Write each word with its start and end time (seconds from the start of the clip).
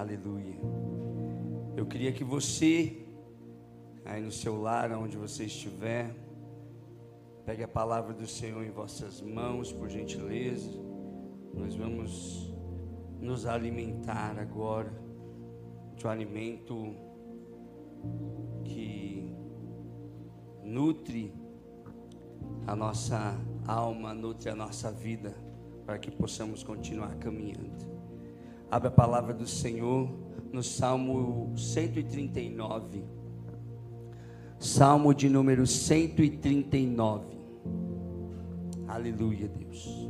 Aleluia. 0.00 0.58
Eu 1.76 1.84
queria 1.84 2.10
que 2.10 2.24
você, 2.24 3.04
aí 4.02 4.22
no 4.22 4.32
seu 4.32 4.58
lar, 4.58 4.90
onde 4.92 5.14
você 5.14 5.44
estiver, 5.44 6.16
pegue 7.44 7.62
a 7.62 7.68
palavra 7.68 8.14
do 8.14 8.26
Senhor 8.26 8.64
em 8.64 8.70
vossas 8.70 9.20
mãos, 9.20 9.70
por 9.74 9.90
gentileza. 9.90 10.70
Nós 11.52 11.74
vamos 11.74 12.50
nos 13.20 13.44
alimentar 13.44 14.38
agora 14.38 14.90
de 15.96 16.06
um 16.06 16.08
alimento 16.08 16.96
que 18.64 19.30
nutre 20.64 21.30
a 22.66 22.74
nossa 22.74 23.38
alma, 23.66 24.14
nutre 24.14 24.48
a 24.48 24.54
nossa 24.54 24.90
vida, 24.90 25.34
para 25.84 25.98
que 25.98 26.10
possamos 26.10 26.62
continuar 26.62 27.16
caminhando. 27.16 27.99
Abre 28.70 28.86
a 28.88 28.92
palavra 28.92 29.34
do 29.34 29.48
Senhor 29.48 30.08
no 30.52 30.62
Salmo 30.62 31.52
139. 31.56 33.04
Salmo 34.60 35.12
de 35.12 35.28
número 35.28 35.66
139. 35.66 37.26
Aleluia, 38.86 39.48
Deus. 39.48 40.08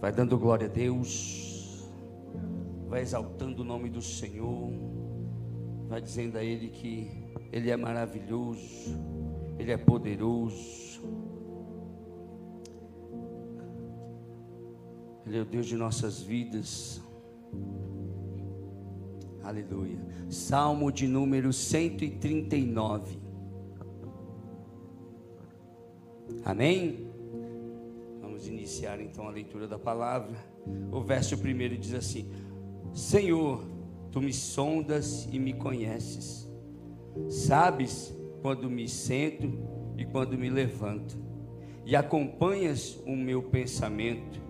Vai 0.00 0.12
dando 0.12 0.38
glória 0.38 0.68
a 0.68 0.70
Deus. 0.70 1.86
Vai 2.88 3.02
exaltando 3.02 3.62
o 3.62 3.64
nome 3.64 3.90
do 3.90 4.00
Senhor. 4.00 4.72
Vai 5.88 6.00
dizendo 6.00 6.38
a 6.38 6.44
Ele 6.44 6.68
que 6.68 7.10
Ele 7.52 7.70
é 7.70 7.76
maravilhoso. 7.76 8.98
Ele 9.58 9.72
é 9.72 9.76
poderoso. 9.76 11.15
Ele 15.26 15.38
é 15.38 15.42
o 15.42 15.44
Deus 15.44 15.66
de 15.66 15.76
nossas 15.76 16.22
vidas. 16.22 17.00
Aleluia. 19.42 19.98
Salmo 20.30 20.92
de 20.92 21.08
número 21.08 21.52
139. 21.52 23.18
Amém? 26.44 27.10
Vamos 28.20 28.46
iniciar 28.46 29.00
então 29.00 29.26
a 29.26 29.30
leitura 29.32 29.66
da 29.66 29.78
palavra. 29.78 30.36
O 30.92 31.00
verso 31.00 31.36
primeiro 31.38 31.76
diz 31.76 31.94
assim: 31.94 32.30
Senhor, 32.92 33.64
tu 34.12 34.20
me 34.20 34.32
sondas 34.32 35.28
e 35.32 35.40
me 35.40 35.54
conheces. 35.54 36.48
Sabes 37.28 38.16
quando 38.42 38.70
me 38.70 38.88
sento 38.88 39.52
e 39.98 40.04
quando 40.04 40.38
me 40.38 40.48
levanto, 40.48 41.16
e 41.84 41.96
acompanhas 41.96 42.96
o 43.04 43.16
meu 43.16 43.42
pensamento 43.42 44.45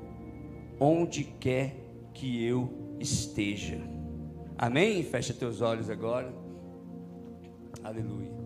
onde 0.79 1.25
quer 1.25 1.75
que 2.13 2.45
eu 2.45 2.97
esteja. 3.01 3.79
Amém? 4.59 5.03
Fecha 5.03 5.35
teus 5.35 5.61
olhos 5.61 5.91
agora. 5.91 6.33
Aleluia. 7.83 8.37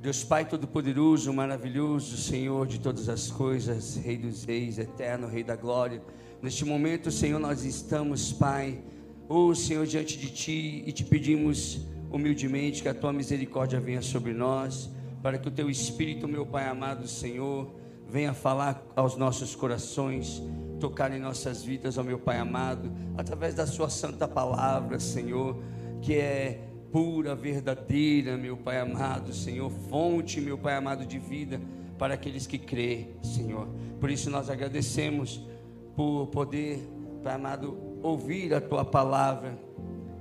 Deus 0.00 0.24
Pai 0.24 0.48
Todo-Poderoso, 0.48 1.30
maravilhoso, 1.32 2.16
Senhor 2.16 2.66
de 2.66 2.80
todas 2.80 3.08
as 3.08 3.30
coisas, 3.30 3.96
Rei 3.96 4.16
dos 4.16 4.44
Reis, 4.44 4.78
eterno 4.78 5.28
Rei 5.28 5.44
da 5.44 5.54
Glória. 5.54 6.02
Neste 6.40 6.64
momento, 6.64 7.10
Senhor, 7.10 7.38
nós 7.38 7.64
estamos, 7.64 8.32
Pai, 8.32 8.82
oh 9.28 9.54
Senhor, 9.54 9.86
diante 9.86 10.16
de 10.16 10.30
Ti 10.30 10.84
e 10.86 10.90
te 10.90 11.04
pedimos 11.04 11.80
humildemente 12.10 12.82
que 12.82 12.88
a 12.88 12.94
Tua 12.94 13.12
misericórdia 13.12 13.78
venha 13.78 14.00
sobre 14.00 14.32
nós, 14.32 14.90
para 15.22 15.38
que 15.38 15.48
o 15.48 15.50
Teu 15.50 15.68
Espírito, 15.68 16.26
meu 16.26 16.46
Pai 16.46 16.66
amado, 16.66 17.06
Senhor, 17.06 17.70
venha 18.08 18.32
falar 18.32 18.82
aos 18.96 19.16
nossos 19.16 19.54
corações, 19.54 20.42
tocar 20.80 21.12
em 21.12 21.20
nossas 21.20 21.62
vidas, 21.62 21.98
ó 21.98 22.02
meu 22.02 22.18
Pai 22.18 22.38
amado, 22.38 22.90
através 23.16 23.54
da 23.54 23.66
Sua 23.66 23.90
santa 23.90 24.26
palavra, 24.26 24.98
Senhor, 24.98 25.62
que 26.00 26.14
é 26.14 26.66
pura, 26.90 27.36
verdadeira, 27.36 28.36
meu 28.36 28.56
Pai 28.56 28.80
amado, 28.80 29.32
Senhor, 29.32 29.70
fonte, 29.70 30.40
meu 30.40 30.58
Pai 30.58 30.74
amado, 30.74 31.06
de 31.06 31.18
vida 31.18 31.60
para 31.98 32.14
aqueles 32.14 32.46
que 32.46 32.58
crê, 32.58 33.08
Senhor. 33.22 33.68
Por 34.00 34.10
isso 34.10 34.30
nós 34.30 34.48
agradecemos 34.48 35.46
por 35.94 36.26
poder, 36.28 36.80
Pai 37.22 37.34
amado, 37.34 37.76
ouvir 38.02 38.54
a 38.54 38.60
Tua 38.60 38.84
palavra 38.84 39.56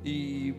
e 0.03 0.53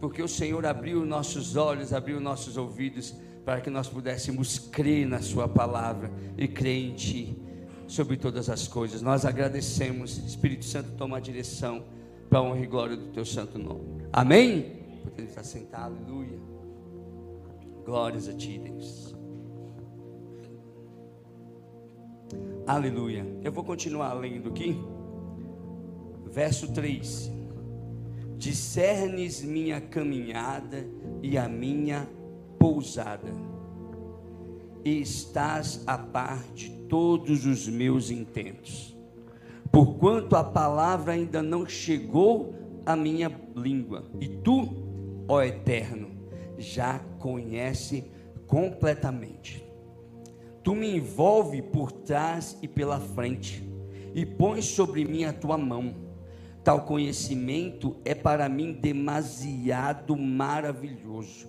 porque 0.00 0.22
o 0.22 0.28
Senhor 0.28 0.64
abriu 0.64 1.04
nossos 1.04 1.56
olhos, 1.56 1.92
abriu 1.92 2.20
nossos 2.20 2.56
ouvidos 2.56 3.14
para 3.44 3.60
que 3.60 3.68
nós 3.68 3.88
pudéssemos 3.88 4.58
crer 4.58 5.06
na 5.06 5.20
Sua 5.20 5.48
palavra 5.48 6.10
e 6.38 6.46
crer 6.46 6.76
em 6.76 6.94
Ti 6.94 7.43
sobre 7.86 8.16
todas 8.16 8.48
as 8.48 8.66
coisas. 8.66 9.02
Nós 9.02 9.24
agradecemos, 9.24 10.18
Espírito 10.18 10.64
Santo, 10.64 10.90
toma 10.96 11.18
a 11.18 11.20
direção 11.20 11.84
para 12.28 12.38
a 12.38 12.42
honra 12.42 12.60
e 12.60 12.66
glória 12.66 12.96
do 12.96 13.06
Teu 13.08 13.24
santo 13.24 13.58
nome. 13.58 14.02
Amém? 14.12 14.82
Podemos 15.04 15.30
estar 15.30 15.44
sentados, 15.44 15.98
aleluia. 15.98 16.38
Glórias 17.84 18.28
a 18.28 18.32
Ti, 18.32 18.58
Deus. 18.58 19.14
Aleluia. 22.66 23.26
Eu 23.42 23.52
vou 23.52 23.62
continuar 23.62 24.14
lendo 24.14 24.48
aqui. 24.48 24.76
Verso 26.26 26.72
3. 26.72 27.30
Discernes 28.38 29.42
minha 29.42 29.80
caminhada 29.80 30.86
e 31.22 31.38
a 31.38 31.48
minha 31.48 32.08
pousada, 32.58 33.32
e 34.84 35.00
estás 35.00 35.82
a 35.86 35.96
par 35.96 36.42
de 36.54 36.70
todos 36.94 37.44
os 37.44 37.66
meus 37.66 38.08
intentos, 38.08 38.96
porquanto 39.72 40.36
a 40.36 40.44
palavra 40.44 41.14
ainda 41.14 41.42
não 41.42 41.66
chegou 41.66 42.54
à 42.86 42.94
minha 42.94 43.28
língua, 43.56 44.04
e 44.20 44.28
tu, 44.28 44.68
ó 45.26 45.42
Eterno, 45.42 46.12
já 46.56 47.00
conhece 47.18 48.04
completamente. 48.46 49.64
Tu 50.62 50.72
me 50.72 50.96
envolve 50.96 51.62
por 51.62 51.90
trás 51.90 52.56
e 52.62 52.68
pela 52.68 53.00
frente, 53.00 53.68
e 54.14 54.24
pões 54.24 54.64
sobre 54.64 55.04
mim 55.04 55.24
a 55.24 55.32
tua 55.32 55.58
mão 55.58 55.96
Tal 56.62 56.80
conhecimento 56.86 57.94
é 58.06 58.14
para 58.14 58.48
mim 58.48 58.72
demasiado 58.72 60.16
maravilhoso, 60.16 61.46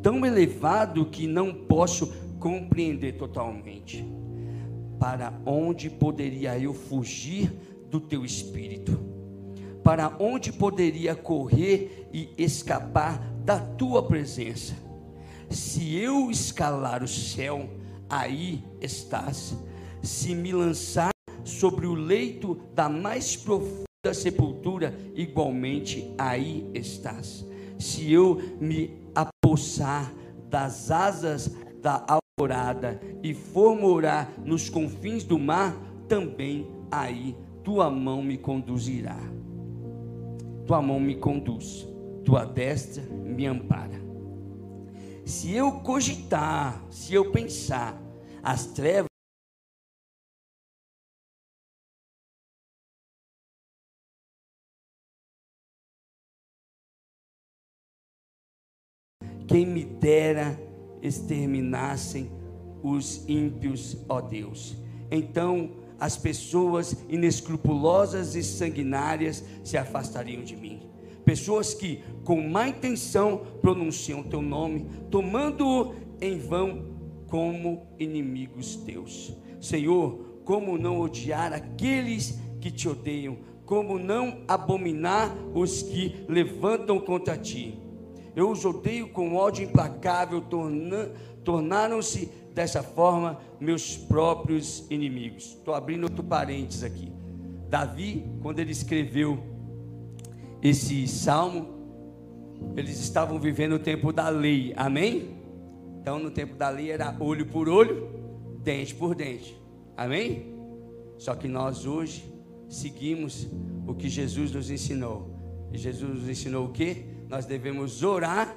tão 0.00 0.24
elevado 0.24 1.06
que 1.06 1.26
não 1.26 1.52
posso 1.52 2.14
compreender 2.38 3.16
totalmente. 3.18 4.06
Para 5.02 5.32
onde 5.44 5.90
poderia 5.90 6.56
eu 6.56 6.72
fugir 6.72 7.52
do 7.90 8.00
teu 8.00 8.24
espírito? 8.24 9.00
Para 9.82 10.16
onde 10.20 10.52
poderia 10.52 11.16
correr 11.16 12.08
e 12.12 12.32
escapar 12.38 13.18
da 13.44 13.58
tua 13.58 14.04
presença? 14.04 14.76
Se 15.50 15.96
eu 15.96 16.30
escalar 16.30 17.02
o 17.02 17.08
céu, 17.08 17.68
aí 18.08 18.62
estás. 18.80 19.56
Se 20.04 20.36
me 20.36 20.52
lançar 20.52 21.10
sobre 21.42 21.88
o 21.88 21.94
leito 21.94 22.60
da 22.72 22.88
mais 22.88 23.34
profunda 23.34 23.82
da 24.06 24.14
sepultura, 24.14 24.96
igualmente 25.16 26.14
aí 26.16 26.70
estás. 26.74 27.44
Se 27.76 28.12
eu 28.12 28.40
me 28.60 29.02
apossar 29.16 30.14
das 30.48 30.92
asas 30.92 31.50
da 31.82 32.04
alvorada 32.38 32.98
e 33.22 33.34
for 33.34 33.76
morar 33.76 34.32
nos 34.38 34.70
confins 34.70 35.22
do 35.22 35.38
mar, 35.38 35.76
também 36.08 36.66
aí 36.90 37.36
tua 37.62 37.90
mão 37.90 38.22
me 38.22 38.38
conduzirá. 38.38 39.18
Tua 40.66 40.80
mão 40.80 40.98
me 40.98 41.16
conduz, 41.16 41.86
tua 42.24 42.44
destra 42.44 43.02
me 43.02 43.46
ampara. 43.46 44.00
Se 45.24 45.54
eu 45.54 45.80
cogitar, 45.80 46.82
se 46.90 47.14
eu 47.14 47.30
pensar, 47.30 48.00
as 48.42 48.66
trevas 48.66 49.06
Quem 59.46 59.66
me 59.66 59.84
dera 59.84 60.58
exterminassem 61.02 62.30
os 62.82 63.28
ímpios, 63.28 63.98
ó 64.08 64.20
Deus. 64.20 64.76
Então 65.10 65.82
as 66.00 66.16
pessoas 66.16 66.96
inescrupulosas 67.08 68.34
e 68.34 68.42
sanguinárias 68.42 69.44
se 69.62 69.76
afastariam 69.76 70.42
de 70.42 70.56
mim. 70.56 70.80
Pessoas 71.24 71.74
que, 71.74 72.02
com 72.24 72.40
má 72.48 72.68
intenção, 72.68 73.42
pronunciam 73.60 74.22
teu 74.22 74.42
nome, 74.42 74.86
tomando-o 75.10 75.94
em 76.20 76.38
vão 76.38 76.86
como 77.28 77.86
inimigos 77.98 78.74
teus. 78.76 79.32
Senhor, 79.60 80.40
como 80.44 80.76
não 80.76 81.00
odiar 81.00 81.52
aqueles 81.52 82.40
que 82.60 82.70
te 82.70 82.88
odeiam? 82.88 83.38
Como 83.64 83.98
não 83.98 84.42
abominar 84.48 85.32
os 85.54 85.82
que 85.82 86.24
levantam 86.28 86.98
contra 86.98 87.36
ti? 87.36 87.78
Eu 88.34 88.50
os 88.50 88.64
odeio 88.64 89.08
com 89.08 89.34
ódio 89.34 89.64
implacável, 89.64 90.42
tornaram-se 91.44 92.30
dessa 92.54 92.82
forma 92.82 93.38
meus 93.60 93.96
próprios 93.96 94.86
inimigos. 94.90 95.56
Estou 95.58 95.74
abrindo 95.74 96.04
outro 96.04 96.22
parênteses 96.22 96.82
aqui. 96.82 97.12
Davi, 97.68 98.24
quando 98.42 98.58
ele 98.58 98.72
escreveu 98.72 99.38
esse 100.62 101.06
salmo, 101.08 101.80
eles 102.76 103.00
estavam 103.00 103.38
vivendo 103.40 103.72
o 103.74 103.78
tempo 103.78 104.12
da 104.12 104.28
lei, 104.28 104.72
amém? 104.76 105.36
Então, 106.00 106.18
no 106.18 106.30
tempo 106.30 106.54
da 106.56 106.68
lei 106.68 106.90
era 106.90 107.16
olho 107.18 107.46
por 107.46 107.68
olho, 107.68 108.08
dente 108.62 108.94
por 108.94 109.14
dente, 109.14 109.60
amém? 109.96 110.54
Só 111.18 111.34
que 111.34 111.48
nós 111.48 111.86
hoje 111.86 112.24
seguimos 112.68 113.48
o 113.86 113.94
que 113.94 114.08
Jesus 114.08 114.52
nos 114.52 114.70
ensinou. 114.70 115.30
E 115.72 115.78
Jesus 115.78 116.18
nos 116.20 116.28
ensinou 116.28 116.66
o 116.66 116.70
que? 116.70 117.11
Nós 117.32 117.46
devemos 117.46 118.02
orar 118.02 118.54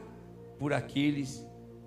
por 0.59 0.73
aqueles 0.73 1.41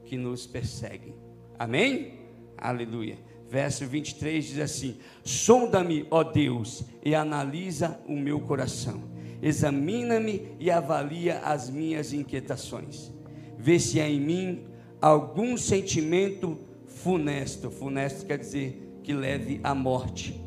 que 0.06 0.16
nos 0.16 0.46
perseguem, 0.46 1.14
amém? 1.58 2.14
Aleluia. 2.56 3.18
Verso 3.46 3.86
23 3.86 4.42
diz 4.42 4.58
assim: 4.58 4.96
Sonda-me, 5.22 6.06
ó 6.10 6.24
Deus, 6.24 6.82
e 7.04 7.14
analisa 7.14 8.00
o 8.08 8.16
meu 8.16 8.40
coração. 8.40 9.02
Examina-me 9.42 10.56
e 10.58 10.70
avalia 10.70 11.40
as 11.40 11.68
minhas 11.68 12.14
inquietações. 12.14 13.12
Vê 13.58 13.78
se 13.78 14.00
há 14.00 14.08
em 14.08 14.18
mim 14.18 14.64
algum 14.98 15.58
sentimento 15.58 16.58
funesto. 16.86 17.70
Funesto 17.70 18.24
quer 18.24 18.38
dizer 18.38 18.98
que 19.02 19.12
leve 19.12 19.60
à 19.62 19.74
morte. 19.74 20.40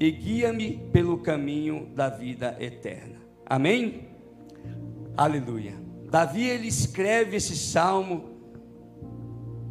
E 0.00 0.10
guia-me 0.10 0.78
pelo 0.90 1.18
caminho 1.18 1.90
da 1.94 2.08
vida 2.08 2.56
eterna. 2.58 3.20
Amém? 3.44 4.15
Aleluia. 5.16 5.74
Davi 6.10 6.44
ele 6.44 6.68
escreve 6.68 7.36
esse 7.38 7.56
salmo 7.56 8.36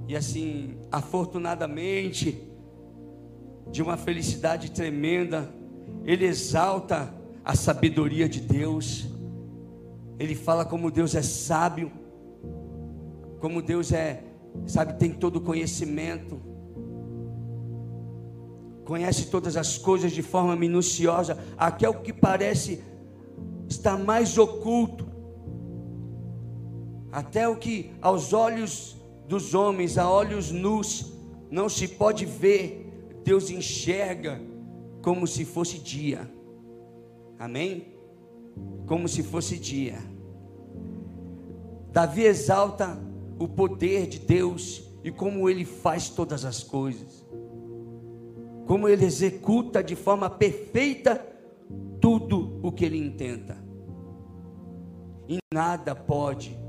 e 0.08 0.16
assim, 0.16 0.76
afortunadamente, 0.92 2.42
de 3.72 3.84
uma 3.84 3.96
felicidade 3.96 4.72
tremenda, 4.72 5.54
ele 6.04 6.26
exalta 6.26 7.14
a 7.44 7.56
sabedoria 7.56 8.28
de 8.28 8.40
Deus, 8.40 9.08
ele 10.18 10.34
fala 10.34 10.66
como 10.66 10.90
Deus 10.90 11.14
é 11.14 11.22
sábio, 11.22 11.92
como 13.40 13.62
Deus 13.62 13.92
é, 13.92 14.24
sabe, 14.66 14.94
tem 14.94 15.12
todo 15.12 15.36
o 15.36 15.42
conhecimento, 15.42 16.42
conhece 18.84 19.28
todas 19.28 19.56
as 19.56 19.78
coisas 19.78 20.12
de 20.12 20.24
forma 20.24 20.56
minuciosa, 20.56 21.38
até 21.56 21.88
o 21.88 22.02
que 22.02 22.14
parece 22.14 22.84
estar 23.68 23.98
mais 23.98 24.38
oculto, 24.38 25.15
até 27.16 27.48
o 27.48 27.56
que 27.56 27.94
aos 28.02 28.34
olhos 28.34 28.98
dos 29.26 29.54
homens, 29.54 29.98
a 29.98 30.10
olhos 30.10 30.52
nus, 30.52 31.14
não 31.50 31.70
se 31.70 31.88
pode 31.88 32.26
ver, 32.26 32.94
Deus 33.24 33.50
enxerga 33.50 34.42
como 35.02 35.26
se 35.26 35.46
fosse 35.46 35.80
dia. 35.80 36.30
Amém? 37.40 37.96
Como 38.86 39.08
se 39.08 39.24
fosse 39.24 39.58
dia. 39.58 39.98
Davi 41.90 42.24
exalta 42.24 43.00
o 43.40 43.48
poder 43.48 44.08
de 44.08 44.20
Deus 44.20 44.84
e 45.02 45.10
como 45.10 45.50
ele 45.50 45.64
faz 45.64 46.10
todas 46.10 46.44
as 46.44 46.64
coisas. 46.64 47.26
Como 48.66 48.90
ele 48.90 49.06
executa 49.06 49.82
de 49.82 49.96
forma 49.96 50.30
perfeita 50.30 51.26
tudo 52.02 52.60
o 52.62 52.74
que 52.74 52.84
ele 52.84 52.98
intenta. 52.98 53.58
E 55.30 55.38
nada 55.54 55.96
pode, 55.96 56.65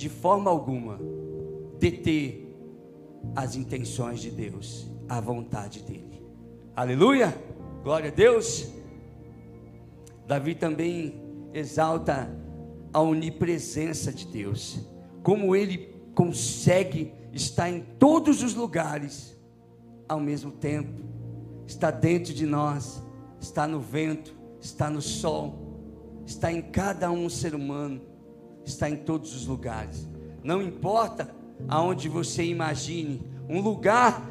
de 0.00 0.08
forma 0.08 0.50
alguma, 0.50 0.98
deter 1.78 2.56
as 3.36 3.54
intenções 3.54 4.20
de 4.20 4.30
Deus 4.30 4.90
a 5.06 5.20
vontade 5.20 5.82
dele. 5.82 6.24
Aleluia! 6.74 7.36
Glória 7.82 8.10
a 8.10 8.14
Deus. 8.14 8.72
Davi 10.26 10.54
também 10.54 11.20
exalta 11.52 12.34
a 12.94 13.00
onipresença 13.02 14.10
de 14.10 14.26
Deus, 14.26 14.80
como 15.22 15.54
ele 15.54 15.94
consegue 16.14 17.12
estar 17.34 17.68
em 17.68 17.82
todos 17.98 18.42
os 18.42 18.54
lugares 18.54 19.38
ao 20.08 20.18
mesmo 20.18 20.50
tempo, 20.50 20.98
está 21.66 21.90
dentro 21.90 22.32
de 22.32 22.46
nós, 22.46 23.02
está 23.38 23.68
no 23.68 23.80
vento, 23.80 24.34
está 24.62 24.88
no 24.88 25.02
sol, 25.02 26.22
está 26.24 26.50
em 26.50 26.62
cada 26.62 27.10
um 27.10 27.28
ser 27.28 27.54
humano, 27.54 28.09
está 28.64 28.88
em 28.88 28.96
todos 28.96 29.34
os 29.34 29.46
lugares. 29.46 30.08
Não 30.42 30.62
importa 30.62 31.34
aonde 31.68 32.08
você 32.08 32.44
imagine, 32.44 33.22
um 33.48 33.60
lugar 33.60 34.30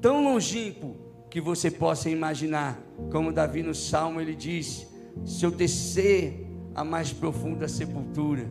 tão 0.00 0.22
longínquo 0.22 0.96
que 1.30 1.40
você 1.40 1.70
possa 1.70 2.10
imaginar. 2.10 2.80
Como 3.10 3.32
Davi 3.32 3.62
no 3.62 3.74
Salmo 3.74 4.20
ele 4.20 4.34
diz: 4.34 4.86
Se 5.24 5.44
eu 5.44 5.50
descer 5.50 6.46
a 6.74 6.84
mais 6.84 7.12
profunda 7.12 7.68
sepultura, 7.68 8.48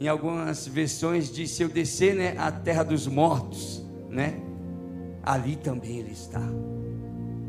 em 0.00 0.08
algumas 0.08 0.66
versões 0.66 1.30
diz: 1.30 1.50
Se 1.50 1.62
eu 1.62 1.68
descer 1.68 2.14
né, 2.14 2.34
a 2.38 2.50
terra 2.50 2.82
dos 2.82 3.06
mortos, 3.06 3.84
né? 4.08 4.40
Ali 5.22 5.56
também 5.56 5.98
ele 5.98 6.12
está. 6.12 6.42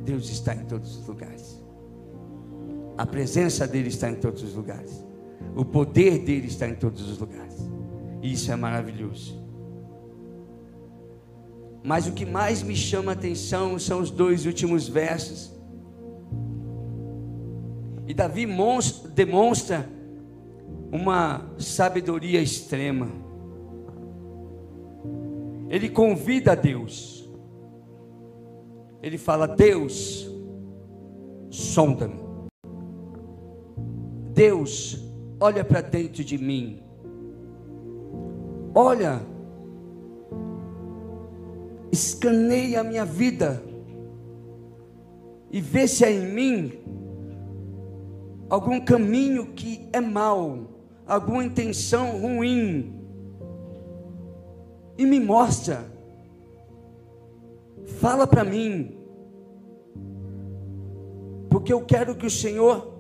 Deus 0.03 0.29
está 0.29 0.53
em 0.53 0.65
todos 0.65 0.97
os 0.97 1.07
lugares. 1.07 1.63
A 2.97 3.05
presença 3.05 3.65
dele 3.67 3.87
está 3.87 4.09
em 4.09 4.15
todos 4.15 4.43
os 4.43 4.53
lugares. 4.53 5.03
O 5.55 5.63
poder 5.63 6.19
dele 6.19 6.47
está 6.47 6.67
em 6.67 6.75
todos 6.75 7.09
os 7.09 7.17
lugares. 7.19 7.57
Isso 8.21 8.51
é 8.51 8.55
maravilhoso. 8.55 9.41
Mas 11.83 12.07
o 12.07 12.13
que 12.13 12.25
mais 12.25 12.63
me 12.63 12.75
chama 12.75 13.11
a 13.11 13.13
atenção 13.13 13.77
são 13.77 13.99
os 13.99 14.09
dois 14.09 14.45
últimos 14.45 14.87
versos. 14.87 15.53
E 18.07 18.13
Davi 18.13 18.47
demonstra 19.13 19.89
uma 20.91 21.45
sabedoria 21.57 22.41
extrema. 22.41 23.09
Ele 25.69 25.89
convida 25.89 26.53
a 26.53 26.55
Deus. 26.55 27.29
Ele 29.01 29.17
fala: 29.17 29.47
Deus, 29.47 30.29
sonda-me. 31.49 32.21
Deus, 34.33 35.02
olha 35.43 35.61
para 35.61 35.81
dentro 35.81 36.23
de 36.23 36.37
mim. 36.37 36.81
Olha. 38.73 39.21
Escaneia 41.91 42.79
a 42.79 42.83
minha 42.83 43.03
vida. 43.03 43.61
E 45.51 45.59
vê 45.59 45.85
se 45.85 46.05
há 46.05 46.09
em 46.09 46.33
mim 46.33 46.71
algum 48.49 48.79
caminho 48.79 49.47
que 49.47 49.89
é 49.91 49.99
mal, 49.99 50.59
alguma 51.05 51.43
intenção 51.43 52.19
ruim, 52.19 52.99
e 54.97 55.05
me 55.05 55.19
mostra, 55.19 55.85
fala 57.99 58.25
para 58.27 58.43
mim, 58.43 58.95
porque 61.49 61.73
eu 61.73 61.83
quero 61.83 62.15
que 62.15 62.27
o 62.27 62.31
Senhor 62.31 62.93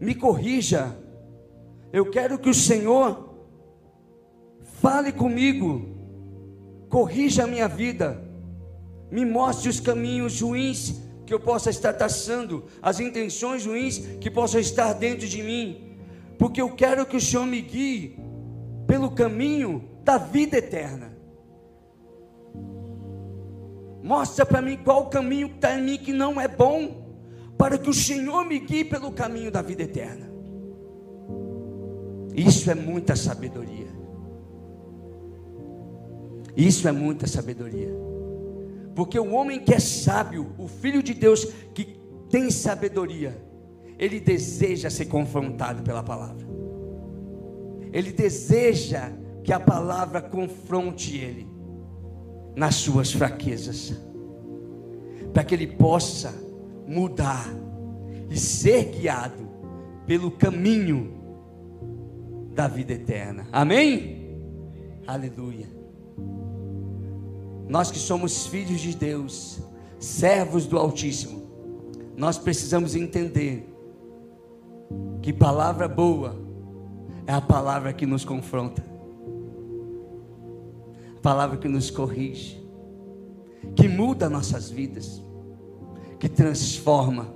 me 0.00 0.14
corrija, 0.14 0.96
eu 1.94 2.04
quero 2.04 2.36
que 2.40 2.50
o 2.50 2.54
Senhor 2.54 3.36
fale 4.82 5.12
comigo, 5.12 5.86
corrija 6.88 7.44
a 7.44 7.46
minha 7.46 7.68
vida, 7.68 8.20
me 9.12 9.24
mostre 9.24 9.68
os 9.68 9.78
caminhos 9.78 10.40
ruins 10.40 11.00
que 11.24 11.32
eu 11.32 11.38
possa 11.38 11.70
estar 11.70 11.92
traçando, 11.92 12.64
as 12.82 12.98
intenções 12.98 13.64
ruins 13.64 13.98
que 14.20 14.28
possam 14.28 14.60
estar 14.60 14.92
dentro 14.94 15.28
de 15.28 15.40
mim, 15.40 15.96
porque 16.36 16.60
eu 16.60 16.70
quero 16.74 17.06
que 17.06 17.16
o 17.16 17.20
Senhor 17.20 17.46
me 17.46 17.60
guie 17.60 18.18
pelo 18.88 19.12
caminho 19.12 19.88
da 20.02 20.18
vida 20.18 20.58
eterna. 20.58 21.16
Mostra 24.02 24.44
para 24.44 24.60
mim 24.60 24.76
qual 24.82 25.02
o 25.02 25.10
caminho 25.10 25.48
que 25.48 25.54
está 25.54 25.78
em 25.78 25.82
mim 25.84 25.98
que 25.98 26.12
não 26.12 26.40
é 26.40 26.48
bom, 26.48 27.06
para 27.56 27.78
que 27.78 27.88
o 27.88 27.94
Senhor 27.94 28.44
me 28.44 28.58
guie 28.58 28.84
pelo 28.84 29.12
caminho 29.12 29.52
da 29.52 29.62
vida 29.62 29.84
eterna. 29.84 30.33
Isso 32.34 32.68
é 32.70 32.74
muita 32.74 33.14
sabedoria. 33.14 33.86
Isso 36.56 36.86
é 36.88 36.92
muita 36.92 37.26
sabedoria. 37.26 37.94
Porque 38.94 39.18
o 39.18 39.32
homem 39.32 39.60
que 39.60 39.72
é 39.72 39.78
sábio, 39.78 40.52
o 40.58 40.66
filho 40.66 41.02
de 41.02 41.14
Deus 41.14 41.44
que 41.72 41.96
tem 42.28 42.50
sabedoria, 42.50 43.40
ele 43.98 44.18
deseja 44.18 44.90
ser 44.90 45.06
confrontado 45.06 45.82
pela 45.82 46.02
palavra. 46.02 46.44
Ele 47.92 48.10
deseja 48.12 49.12
que 49.44 49.52
a 49.52 49.60
palavra 49.60 50.20
confronte 50.20 51.16
ele 51.16 51.46
nas 52.56 52.76
suas 52.76 53.12
fraquezas, 53.12 53.94
para 55.32 55.44
que 55.44 55.54
ele 55.54 55.66
possa 55.66 56.34
mudar 56.86 57.48
e 58.30 58.36
ser 58.36 58.86
guiado 58.86 59.48
pelo 60.06 60.30
caminho 60.30 61.13
da 62.54 62.68
vida 62.68 62.92
eterna. 62.92 63.46
Amém? 63.52 64.38
Aleluia. 65.06 65.68
Nós 67.68 67.90
que 67.90 67.98
somos 67.98 68.46
filhos 68.46 68.80
de 68.80 68.94
Deus, 68.94 69.60
servos 69.98 70.66
do 70.66 70.78
Altíssimo, 70.78 71.42
nós 72.16 72.38
precisamos 72.38 72.94
entender 72.94 73.68
que 75.20 75.32
palavra 75.32 75.88
boa 75.88 76.36
é 77.26 77.32
a 77.32 77.40
palavra 77.40 77.92
que 77.92 78.06
nos 78.06 78.24
confronta, 78.24 78.84
a 81.16 81.20
palavra 81.20 81.56
que 81.56 81.68
nos 81.68 81.90
corrige, 81.90 82.62
que 83.74 83.88
muda 83.88 84.28
nossas 84.28 84.70
vidas, 84.70 85.22
que 86.20 86.28
transforma, 86.28 87.34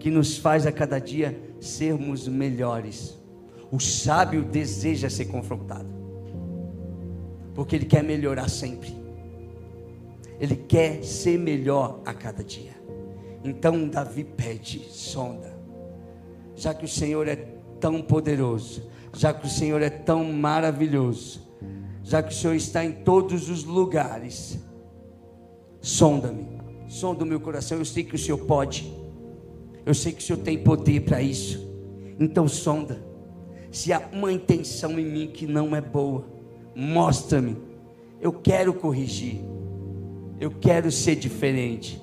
que 0.00 0.10
nos 0.10 0.36
faz 0.38 0.66
a 0.66 0.72
cada 0.72 0.98
dia 0.98 1.38
sermos 1.60 2.26
melhores. 2.26 3.23
O 3.74 3.80
sábio 3.80 4.44
deseja 4.44 5.10
ser 5.10 5.24
confrontado, 5.24 5.88
porque 7.56 7.74
ele 7.74 7.86
quer 7.86 8.04
melhorar 8.04 8.48
sempre, 8.48 8.94
ele 10.38 10.54
quer 10.54 11.02
ser 11.02 11.36
melhor 11.36 12.00
a 12.06 12.14
cada 12.14 12.44
dia. 12.44 12.70
Então 13.42 13.88
Davi 13.88 14.22
pede, 14.22 14.78
sonda, 14.92 15.58
já 16.54 16.72
que 16.72 16.84
o 16.84 16.88
Senhor 16.88 17.26
é 17.26 17.34
tão 17.80 18.00
poderoso, 18.00 18.88
já 19.12 19.34
que 19.34 19.44
o 19.44 19.50
Senhor 19.50 19.82
é 19.82 19.90
tão 19.90 20.32
maravilhoso, 20.32 21.42
já 22.04 22.22
que 22.22 22.32
o 22.32 22.36
Senhor 22.36 22.54
está 22.54 22.84
em 22.84 22.92
todos 22.92 23.50
os 23.50 23.64
lugares, 23.64 24.56
sonda-me, 25.80 26.46
sonda 26.86 27.24
o 27.24 27.26
meu 27.26 27.40
coração. 27.40 27.78
Eu 27.78 27.84
sei 27.84 28.04
que 28.04 28.14
o 28.14 28.18
Senhor 28.18 28.38
pode, 28.38 28.96
eu 29.84 29.94
sei 29.94 30.12
que 30.12 30.22
o 30.22 30.24
Senhor 30.24 30.38
tem 30.38 30.62
poder 30.62 31.00
para 31.00 31.20
isso, 31.20 31.68
então 32.20 32.46
sonda. 32.46 33.13
Se 33.74 33.92
há 33.92 34.00
uma 34.12 34.32
intenção 34.32 35.00
em 35.00 35.04
mim 35.04 35.26
que 35.26 35.48
não 35.48 35.74
é 35.74 35.80
boa, 35.80 36.24
mostra-me. 36.76 37.56
Eu 38.20 38.32
quero 38.32 38.72
corrigir, 38.72 39.40
eu 40.38 40.52
quero 40.52 40.92
ser 40.92 41.16
diferente, 41.16 42.00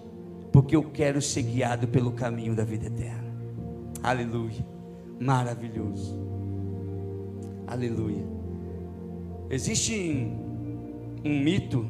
porque 0.52 0.76
eu 0.76 0.84
quero 0.84 1.22
ser 1.22 1.44
guiado 1.44 1.88
pelo 1.88 2.12
caminho 2.12 2.54
da 2.54 2.66
vida 2.66 2.88
eterna. 2.88 3.34
Aleluia. 4.04 4.66
Maravilhoso. 5.18 6.20
Aleluia. 7.66 8.26
Existe 9.50 10.28
um 11.24 11.40
mito 11.40 11.88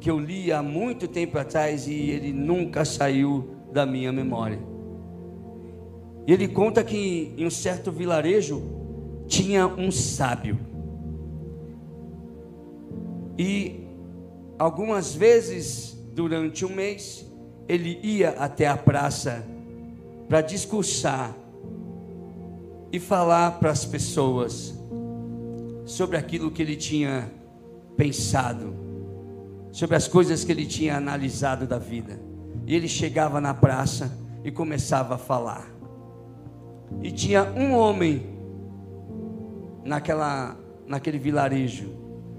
que 0.00 0.10
eu 0.10 0.18
li 0.18 0.50
há 0.50 0.64
muito 0.64 1.06
tempo 1.06 1.38
atrás 1.38 1.86
e 1.86 2.10
ele 2.10 2.32
nunca 2.32 2.84
saiu 2.84 3.50
da 3.72 3.86
minha 3.86 4.10
memória. 4.12 4.58
Ele 6.26 6.48
conta 6.48 6.82
que 6.82 7.32
em 7.38 7.46
um 7.46 7.50
certo 7.50 7.92
vilarejo 7.92 8.81
tinha 9.32 9.66
um 9.66 9.90
sábio. 9.90 10.60
E 13.38 13.80
algumas 14.58 15.14
vezes 15.14 15.96
durante 16.12 16.66
um 16.66 16.68
mês 16.68 17.26
ele 17.66 17.98
ia 18.02 18.30
até 18.32 18.66
a 18.66 18.76
praça 18.76 19.42
para 20.28 20.42
discursar 20.42 21.34
e 22.92 23.00
falar 23.00 23.52
para 23.52 23.70
as 23.70 23.86
pessoas 23.86 24.74
sobre 25.86 26.18
aquilo 26.18 26.50
que 26.50 26.60
ele 26.60 26.76
tinha 26.76 27.32
pensado, 27.96 28.74
sobre 29.70 29.96
as 29.96 30.06
coisas 30.06 30.44
que 30.44 30.52
ele 30.52 30.66
tinha 30.66 30.94
analisado 30.94 31.66
da 31.66 31.78
vida. 31.78 32.20
E 32.66 32.74
ele 32.74 32.86
chegava 32.86 33.40
na 33.40 33.54
praça 33.54 34.12
e 34.44 34.50
começava 34.50 35.14
a 35.14 35.18
falar. 35.18 35.66
E 37.02 37.10
tinha 37.10 37.44
um 37.56 37.72
homem 37.72 38.31
naquela, 39.84 40.56
naquele 40.86 41.18
vilarejo 41.18 41.90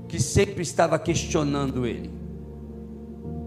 que 0.07 0.19
sempre 0.19 0.61
estava 0.61 0.97
questionando 0.99 1.85
ele. 1.85 2.11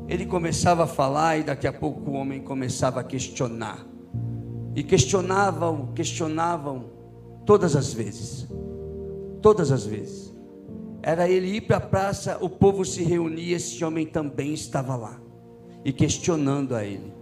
Ele 0.08 0.26
começava 0.26 0.84
a 0.84 0.86
falar 0.86 1.38
e 1.38 1.42
daqui 1.42 1.66
a 1.66 1.72
pouco 1.72 2.10
o 2.10 2.14
homem 2.14 2.40
começava 2.40 3.00
a 3.00 3.04
questionar. 3.04 3.84
E 4.74 4.82
questionavam, 4.82 5.92
questionavam 5.94 6.96
Todas 7.46 7.76
as 7.76 7.92
vezes. 7.92 8.48
Todas 9.40 9.70
as 9.70 9.86
vezes. 9.86 10.34
Era 11.00 11.28
ele 11.28 11.56
ir 11.56 11.60
para 11.60 11.76
a 11.76 11.80
praça, 11.80 12.36
o 12.40 12.50
povo 12.50 12.84
se 12.84 13.04
reunia, 13.04 13.56
esse 13.56 13.82
homem 13.84 14.04
também 14.04 14.52
estava 14.52 14.96
lá. 14.96 15.20
E 15.84 15.92
questionando 15.92 16.74
a 16.74 16.84
ele. 16.84 17.14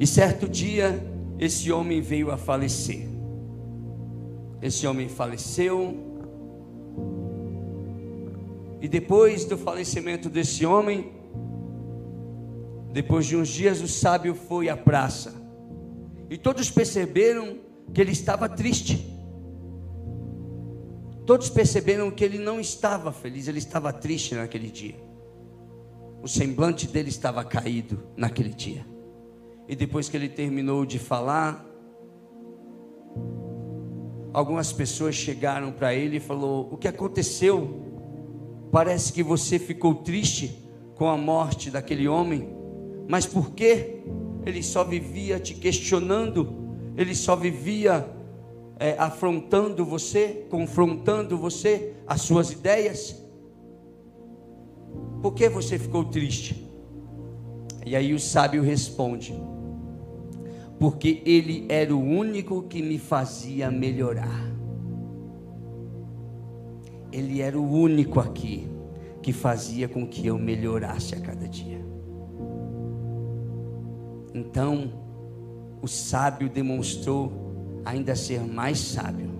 E 0.00 0.06
certo 0.06 0.48
dia, 0.48 0.98
esse 1.38 1.70
homem 1.70 2.00
veio 2.00 2.30
a 2.30 2.38
falecer. 2.38 3.06
Esse 4.60 4.86
homem 4.86 5.08
faleceu. 5.08 5.96
E 8.80 8.88
depois 8.88 9.44
do 9.44 9.56
falecimento 9.56 10.28
desse 10.28 10.64
homem, 10.64 11.12
depois 12.92 13.26
de 13.26 13.36
uns 13.36 13.48
dias, 13.48 13.80
o 13.80 13.88
sábio 13.88 14.34
foi 14.34 14.68
à 14.68 14.76
praça. 14.76 15.34
E 16.30 16.36
todos 16.36 16.70
perceberam 16.70 17.58
que 17.92 18.00
ele 18.00 18.12
estava 18.12 18.48
triste. 18.48 19.14
Todos 21.26 21.50
perceberam 21.50 22.10
que 22.10 22.24
ele 22.24 22.38
não 22.38 22.58
estava 22.58 23.12
feliz, 23.12 23.48
ele 23.48 23.58
estava 23.58 23.92
triste 23.92 24.34
naquele 24.34 24.70
dia. 24.70 24.96
O 26.22 26.28
semblante 26.28 26.86
dele 26.86 27.10
estava 27.10 27.44
caído 27.44 28.02
naquele 28.16 28.50
dia. 28.50 28.84
E 29.68 29.76
depois 29.76 30.08
que 30.08 30.16
ele 30.16 30.28
terminou 30.28 30.86
de 30.86 30.98
falar, 30.98 31.67
algumas 34.32 34.72
pessoas 34.72 35.14
chegaram 35.14 35.72
para 35.72 35.94
ele 35.94 36.16
e 36.16 36.20
falou: 36.20 36.68
"O 36.72 36.76
que 36.76 36.88
aconteceu? 36.88 37.82
Parece 38.70 39.12
que 39.12 39.22
você 39.22 39.58
ficou 39.58 39.94
triste 39.94 40.58
com 40.94 41.08
a 41.08 41.16
morte 41.16 41.70
daquele 41.70 42.06
homem, 42.06 42.48
mas 43.08 43.26
por 43.26 43.52
quê? 43.52 44.02
Ele 44.44 44.62
só 44.62 44.84
vivia 44.84 45.38
te 45.38 45.54
questionando 45.54 46.68
ele 46.98 47.14
só 47.14 47.36
vivia 47.36 48.04
é, 48.76 48.96
afrontando 48.98 49.84
você, 49.84 50.44
confrontando 50.50 51.38
você, 51.38 51.94
as 52.04 52.22
suas 52.22 52.50
ideias. 52.50 53.22
Por 55.22 55.32
que 55.32 55.48
você 55.48 55.78
ficou 55.78 56.04
triste? 56.06 56.68
E 57.86 57.94
aí 57.94 58.12
o 58.12 58.18
sábio 58.18 58.64
responde: 58.64 59.32
Porque 60.78 61.22
ele 61.24 61.66
era 61.68 61.94
o 61.94 62.00
único 62.00 62.62
que 62.62 62.80
me 62.82 62.98
fazia 62.98 63.70
melhorar. 63.70 64.48
Ele 67.12 67.40
era 67.40 67.58
o 67.58 67.70
único 67.70 68.20
aqui 68.20 68.68
que 69.22 69.32
fazia 69.32 69.88
com 69.88 70.06
que 70.06 70.26
eu 70.26 70.38
melhorasse 70.38 71.14
a 71.14 71.20
cada 71.20 71.48
dia. 71.48 71.84
Então, 74.34 74.92
o 75.82 75.88
sábio 75.88 76.48
demonstrou 76.48 77.80
ainda 77.84 78.14
ser 78.14 78.40
mais 78.40 78.78
sábio, 78.78 79.30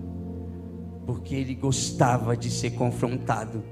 porque 1.05 1.35
ele 1.35 1.55
gostava 1.55 2.35
de 2.35 2.49
ser 2.49 2.71
confrontado, 2.71 3.63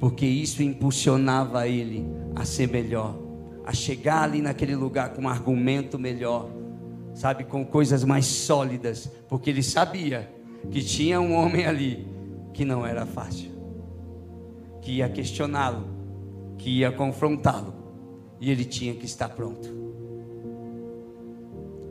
porque 0.00 0.26
isso 0.26 0.62
impulsionava 0.62 1.68
ele 1.68 2.06
a 2.34 2.44
ser 2.44 2.68
melhor, 2.68 3.16
a 3.64 3.72
chegar 3.72 4.22
ali 4.22 4.40
naquele 4.40 4.74
lugar 4.74 5.12
com 5.12 5.22
um 5.22 5.28
argumento 5.28 5.98
melhor, 5.98 6.48
sabe, 7.14 7.44
com 7.44 7.64
coisas 7.64 8.04
mais 8.04 8.26
sólidas, 8.26 9.10
porque 9.28 9.50
ele 9.50 9.62
sabia 9.62 10.30
que 10.70 10.82
tinha 10.82 11.20
um 11.20 11.34
homem 11.34 11.66
ali 11.66 12.06
que 12.52 12.64
não 12.64 12.86
era 12.86 13.04
fácil, 13.06 13.50
que 14.80 14.92
ia 14.92 15.08
questioná-lo, 15.08 15.86
que 16.58 16.70
ia 16.78 16.92
confrontá-lo, 16.92 17.74
e 18.40 18.50
ele 18.50 18.64
tinha 18.64 18.94
que 18.94 19.06
estar 19.06 19.28
pronto. 19.30 19.68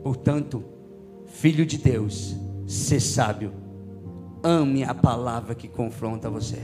Portanto, 0.02 0.64
filho 1.26 1.64
de 1.64 1.78
Deus, 1.78 2.36
ser 2.66 3.00
sábio, 3.00 3.52
ame 4.42 4.82
a 4.82 4.94
palavra 4.94 5.54
que 5.54 5.68
confronta 5.68 6.28
você. 6.28 6.58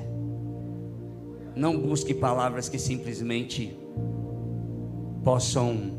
Não 1.54 1.78
busque 1.78 2.14
palavras 2.14 2.68
que 2.68 2.78
simplesmente 2.78 3.76
possam, 5.22 5.92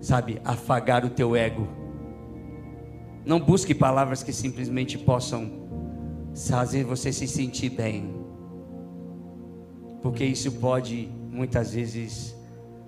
sabe, 0.00 0.40
afagar 0.44 1.04
o 1.04 1.10
teu 1.10 1.36
ego. 1.36 1.68
Não 3.24 3.38
busque 3.38 3.74
palavras 3.74 4.22
que 4.22 4.32
simplesmente 4.32 4.96
possam 4.98 5.68
fazer 6.34 6.84
você 6.84 7.12
se 7.12 7.26
sentir 7.26 7.70
bem. 7.70 8.14
Porque 10.00 10.24
isso 10.24 10.52
pode 10.52 11.08
muitas 11.30 11.74
vezes 11.74 12.34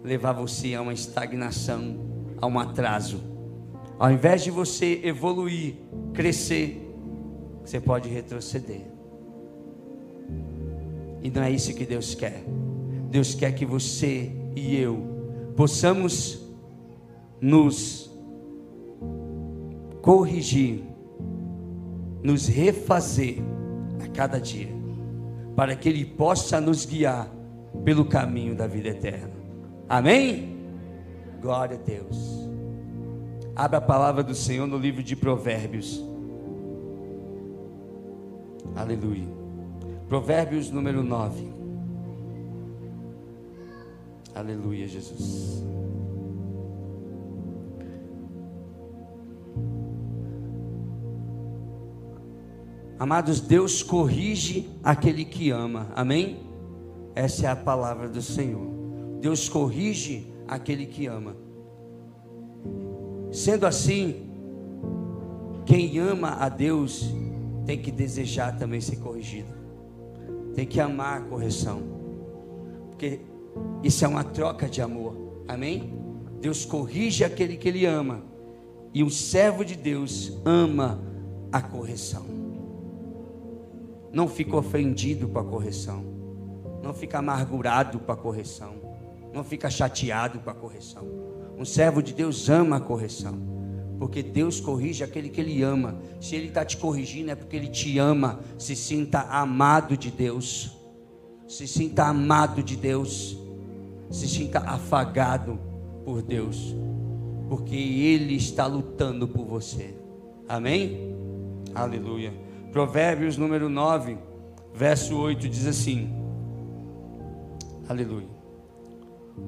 levar 0.03 0.33
você 0.33 0.75
a 0.75 0.83
uma 0.83 0.93
estagnação, 0.93 1.97
a 2.41 2.47
um 2.47 2.59
atraso. 2.59 3.21
Ao 3.99 4.11
invés 4.11 4.43
de 4.43 4.51
você 4.51 5.01
evoluir, 5.05 5.75
crescer, 6.15 6.91
você 7.65 7.81
pode 7.81 8.09
retroceder. 8.09 8.83
E 11.23 11.31
não 11.31 11.43
é 11.43 11.51
isso 11.51 11.73
que 11.75 11.85
Deus 11.85 12.15
quer. 12.15 12.43
Deus 13.11 13.35
quer 13.35 13.53
que 13.53 13.65
você 13.65 14.33
e 14.57 14.77
eu 14.77 15.13
possamos 15.55 16.42
nos 17.43 18.09
corrigir, 20.01 20.85
nos 22.23 22.47
refazer 22.47 23.39
a 24.01 24.07
cada 24.07 24.41
dia, 24.41 24.69
para 25.57 25.75
que 25.75 25.89
Ele 25.89 26.05
possa 26.05 26.61
nos 26.61 26.87
guiar 26.87 27.29
pelo 27.85 28.05
caminho 28.05 28.55
da 28.55 28.69
vida 28.69 28.91
eterna. 28.91 29.33
Amém? 29.89 30.57
Glória 31.41 31.77
a 31.77 31.81
Deus. 31.81 32.49
Abra 33.57 33.79
a 33.79 33.83
palavra 33.83 34.23
do 34.23 34.37
Senhor 34.37 34.69
no 34.69 34.79
livro 34.79 35.03
de 35.03 35.17
Provérbios. 35.17 36.03
Aleluia. 38.77 39.27
Provérbios 40.09 40.71
número 40.71 41.03
9. 41.03 41.51
Aleluia, 44.35 44.87
Jesus. 44.87 45.63
Amados, 53.03 53.41
Deus 53.41 53.83
corrige 53.83 54.71
aquele 54.81 55.25
que 55.25 55.51
ama, 55.51 55.89
amém? 55.93 56.39
Essa 57.17 57.47
é 57.47 57.51
a 57.51 57.57
palavra 57.57 58.09
do 58.09 58.23
Senhor. 58.23 58.65
Deus 59.21 59.49
corrige 59.49 60.33
aquele 60.47 60.87
que 60.87 61.07
ama. 61.07 61.35
Sendo 63.33 63.67
assim, 63.67 64.31
quem 65.67 65.99
ama 65.99 66.37
a 66.39 66.49
Deus 66.49 67.13
tem 67.67 67.77
que 67.77 67.91
desejar 67.91 68.57
também 68.57 68.81
ser 68.81 69.01
corrigido, 69.01 69.53
tem 70.55 70.65
que 70.65 70.81
amar 70.81 71.23
a 71.23 71.25
correção, 71.25 71.83
porque 72.89 73.19
isso 73.83 74.05
é 74.05 74.07
uma 74.07 74.23
troca 74.23 74.69
de 74.69 74.81
amor, 74.81 75.43
amém? 75.49 75.93
Deus 76.41 76.65
corrige 76.65 77.25
aquele 77.25 77.57
que 77.57 77.67
Ele 77.67 77.85
ama, 77.85 78.23
e 78.95 79.03
o 79.03 79.11
servo 79.11 79.65
de 79.65 79.75
Deus 79.75 80.41
ama 80.45 81.03
a 81.51 81.61
correção 81.61 82.42
não 84.13 84.29
fica 84.29 84.57
ofendido 84.57 85.27
com 85.29 85.39
a 85.39 85.45
correção, 85.45 86.05
não 86.83 86.93
fica 86.93 87.19
amargurado 87.19 87.99
com 87.99 88.13
a 88.13 88.17
correção, 88.17 88.75
não 89.33 89.43
fica 89.43 89.71
chateado 89.71 90.39
com 90.41 90.51
a 90.51 90.55
correção. 90.55 91.09
Um 91.57 91.65
servo 91.65 92.03
de 92.03 92.13
Deus 92.13 92.49
ama 92.51 92.77
a 92.77 92.81
correção, 92.81 93.35
porque 93.99 94.23
Deus 94.23 94.61
corrige 94.61 95.03
aquele 95.03 95.29
que 95.29 95.41
Ele 95.41 95.63
ama. 95.63 95.99
Se 96.21 96.35
Ele 96.35 96.49
está 96.49 96.65
te 96.65 96.77
corrigindo, 96.77 97.31
é 97.31 97.35
porque 97.35 97.57
Ele 97.57 97.69
te 97.69 97.99
ama. 97.99 98.41
Se 98.59 98.77
sinta 98.77 99.21
amado 99.21 99.97
de 99.97 100.11
Deus, 100.11 100.77
se 101.49 101.67
sinta 101.67 102.07
amado 102.07 102.63
de 102.63 102.77
Deus, 102.77 103.39
se 104.11 104.29
sinta 104.29 104.59
afagado 104.59 105.59
por 106.05 106.21
Deus, 106.21 106.75
porque 107.49 107.77
Ele 107.77 108.35
está 108.35 108.67
lutando 108.67 109.27
por 109.29 109.47
você. 109.47 109.95
Amém? 110.49 111.15
Aleluia. 111.75 112.33
Provérbios 112.73 113.37
número 113.37 113.69
9, 113.69 114.17
verso 114.75 115.15
8 115.19 115.47
diz 115.47 115.67
assim: 115.67 116.11
Aleluia. 117.87 118.29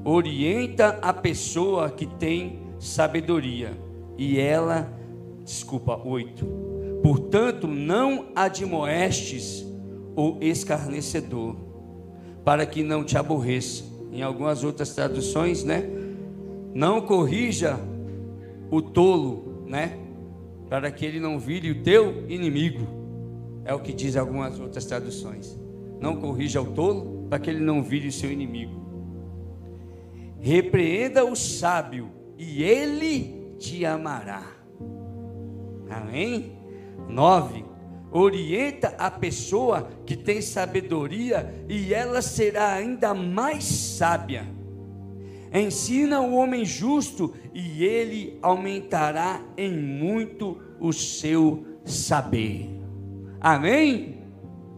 Orienta 0.05 0.99
a 1.01 1.11
pessoa 1.11 1.89
que 1.89 2.05
tem 2.07 2.59
sabedoria, 2.79 3.73
e 4.19 4.39
ela, 4.39 4.93
desculpa, 5.43 5.99
8. 6.05 6.47
Portanto, 7.03 7.67
não 7.67 8.27
admoestes 8.37 9.65
o 10.15 10.37
escarnecedor, 10.43 11.57
para 12.45 12.67
que 12.67 12.83
não 12.83 13.03
te 13.03 13.17
aborreça. 13.17 13.85
Em 14.13 14.23
algumas 14.23 14.63
outras 14.63 14.95
traduções, 14.95 15.65
né? 15.65 15.83
Não 16.75 17.01
corrija 17.01 17.81
o 18.71 18.83
tolo, 18.83 19.65
né? 19.67 19.99
Para 20.69 20.91
que 20.91 21.07
ele 21.07 21.19
não 21.19 21.39
vire 21.39 21.71
o 21.71 21.83
teu 21.83 22.29
inimigo. 22.29 23.04
É 23.65 23.73
o 23.73 23.81
que 23.81 23.93
diz 23.93 24.17
algumas 24.17 24.61
outras 24.61 24.85
traduções. 24.85 25.59
Não 26.01 26.17
corrija 26.17 26.61
o 26.61 26.73
tolo 26.73 27.27
para 27.29 27.39
que 27.39 27.49
ele 27.49 27.61
não 27.61 27.83
vire 27.83 28.13
seu 28.13 28.31
inimigo. 28.31 28.85
Repreenda 30.39 31.25
o 31.25 31.35
sábio 31.35 32.11
e 32.39 32.63
ele 32.63 33.55
te 33.59 33.87
amará. 33.87 34.43
Amém? 35.89 36.59
9. 37.09 37.65
Orienta 38.11 38.95
a 38.99 39.11
pessoa 39.11 39.89
que 40.05 40.17
tem 40.17 40.43
sabedoria 40.43 41.65
e 41.69 41.95
ela 41.95 42.21
será 42.21 42.75
ainda 42.75 43.15
mais 43.15 43.65
sábia. 43.65 44.47
Ensina 45.53 46.21
o 46.21 46.35
homem 46.35 46.65
justo 46.65 47.33
e 47.55 47.85
ele 47.85 48.39
aumentará 48.43 49.41
em 49.57 49.73
muito 49.73 50.61
o 50.79 50.93
seu 50.93 51.65
saber. 51.85 52.84
Amém? 53.45 54.23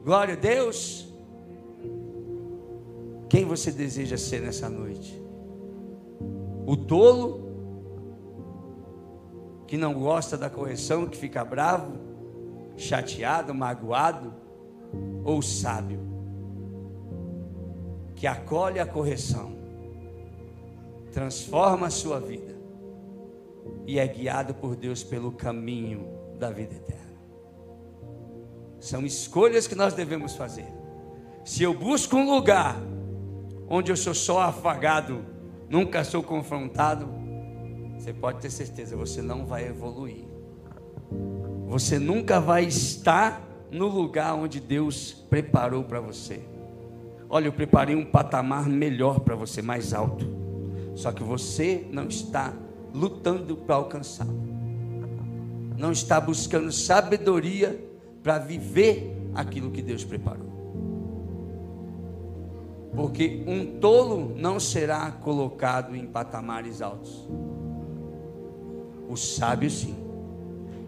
Glória 0.05 0.35
a 0.35 0.37
Deus. 0.37 1.07
Quem 3.29 3.44
você 3.44 3.70
deseja 3.70 4.18
ser 4.18 4.42
nessa 4.42 4.68
noite? 4.68 5.16
O 6.66 6.76
tolo, 6.76 7.46
que 9.68 9.76
não 9.76 9.94
gosta 9.94 10.37
da 10.37 10.50
correção, 10.50 11.07
que 11.07 11.16
fica 11.16 11.44
bravo, 11.44 11.92
chateado, 12.76 13.55
magoado, 13.55 14.35
ou 15.22 15.38
o 15.38 15.42
sábio, 15.42 16.00
que 18.16 18.26
acolhe 18.26 18.81
a 18.81 18.87
correção, 18.87 19.52
transforma 21.12 21.87
a 21.87 21.90
sua 21.90 22.18
vida 22.18 22.57
e 23.87 24.00
é 24.00 24.09
guiado 24.09 24.55
por 24.55 24.74
Deus 24.74 25.05
pelo 25.05 25.31
caminho 25.31 26.09
da 26.37 26.50
vida 26.50 26.74
eterna. 26.74 27.06
São 28.87 29.05
escolhas 29.05 29.66
que 29.66 29.75
nós 29.75 29.94
devemos 29.94 30.37
fazer. 30.37 30.68
Se 31.44 31.64
eu 31.64 31.75
busco 31.75 32.14
um 32.14 32.33
lugar 32.33 32.81
onde 33.68 33.90
eu 33.90 33.96
sou 33.96 34.14
só 34.14 34.42
afagado, 34.42 35.25
nunca 35.68 36.05
sou 36.05 36.22
confrontado, 36.22 37.09
você 37.99 38.12
pode 38.12 38.40
ter 38.40 38.49
certeza, 38.49 38.94
você 38.94 39.20
não 39.20 39.44
vai 39.44 39.66
evoluir. 39.66 40.25
Você 41.66 41.99
nunca 41.99 42.38
vai 42.38 42.62
estar 42.62 43.42
no 43.72 43.88
lugar 43.88 44.35
onde 44.35 44.61
Deus 44.61 45.12
preparou 45.29 45.83
para 45.83 45.99
você. 45.99 46.40
Olha, 47.29 47.49
eu 47.49 47.53
preparei 47.53 47.96
um 47.96 48.05
patamar 48.05 48.68
melhor 48.68 49.18
para 49.18 49.35
você, 49.35 49.61
mais 49.61 49.92
alto. 49.92 50.25
Só 50.94 51.11
que 51.11 51.25
você 51.25 51.85
não 51.90 52.07
está 52.07 52.55
lutando 52.94 53.57
para 53.57 53.75
alcançar. 53.75 54.29
Não 55.77 55.90
está 55.90 56.20
buscando 56.20 56.70
sabedoria 56.70 57.85
para 58.27 58.39
viver 58.39 59.31
aquilo 59.37 59.71
que 59.71 59.81
Deus 59.81 60.03
preparou. 60.03 60.49
Porque 62.93 63.45
um 63.47 63.79
tolo 63.79 64.35
não 64.35 64.59
será 64.59 65.12
colocado 65.12 65.95
em 65.95 66.05
patamares 66.09 66.83
altos. 66.83 67.25
O 69.09 69.17
sábio 69.17 69.71
sim. 69.71 69.95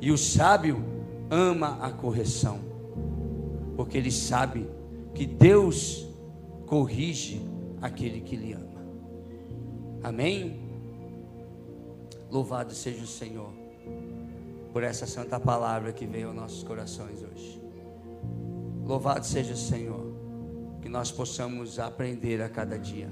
E 0.01 0.11
o 0.11 0.18
sábio 0.18 0.85
ama 1.31 1.79
a 1.81 1.92
correção. 1.92 2.59
Porque 3.77 3.96
ele 3.96 4.11
sabe 4.11 4.68
que 5.14 5.24
Deus 5.24 6.09
corrige 6.66 7.40
aquele 7.81 8.20
que 8.20 8.35
lhe 8.35 8.53
ama. 8.53 8.85
Amém? 10.03 10.59
Louvado 12.29 12.74
seja 12.74 13.05
o 13.05 13.07
Senhor 13.07 13.57
por 14.78 14.84
essa 14.84 15.08
santa 15.08 15.40
palavra 15.40 15.92
que 15.92 16.06
veio 16.06 16.28
aos 16.28 16.36
nossos 16.36 16.62
corações 16.62 17.20
hoje. 17.20 17.60
Louvado 18.84 19.26
seja 19.26 19.54
o 19.54 19.56
Senhor, 19.56 20.14
que 20.80 20.88
nós 20.88 21.10
possamos 21.10 21.80
aprender 21.80 22.40
a 22.40 22.48
cada 22.48 22.78
dia, 22.78 23.10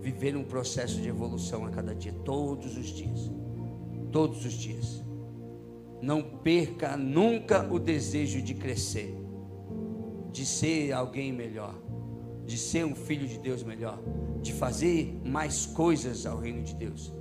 viver 0.00 0.34
um 0.34 0.44
processo 0.44 0.98
de 0.98 1.06
evolução 1.06 1.66
a 1.66 1.70
cada 1.70 1.94
dia, 1.94 2.14
todos 2.24 2.74
os 2.78 2.86
dias. 2.86 3.30
Todos 4.10 4.46
os 4.46 4.54
dias. 4.54 5.04
Não 6.00 6.22
perca 6.22 6.96
nunca 6.96 7.70
o 7.70 7.78
desejo 7.78 8.40
de 8.40 8.54
crescer, 8.54 9.14
de 10.32 10.46
ser 10.46 10.92
alguém 10.92 11.34
melhor, 11.34 11.74
de 12.46 12.56
ser 12.56 12.86
um 12.86 12.94
filho 12.94 13.28
de 13.28 13.38
Deus 13.38 13.62
melhor, 13.62 14.02
de 14.40 14.54
fazer 14.54 15.20
mais 15.22 15.66
coisas 15.66 16.24
ao 16.24 16.38
reino 16.38 16.62
de 16.62 16.74
Deus. 16.74 17.12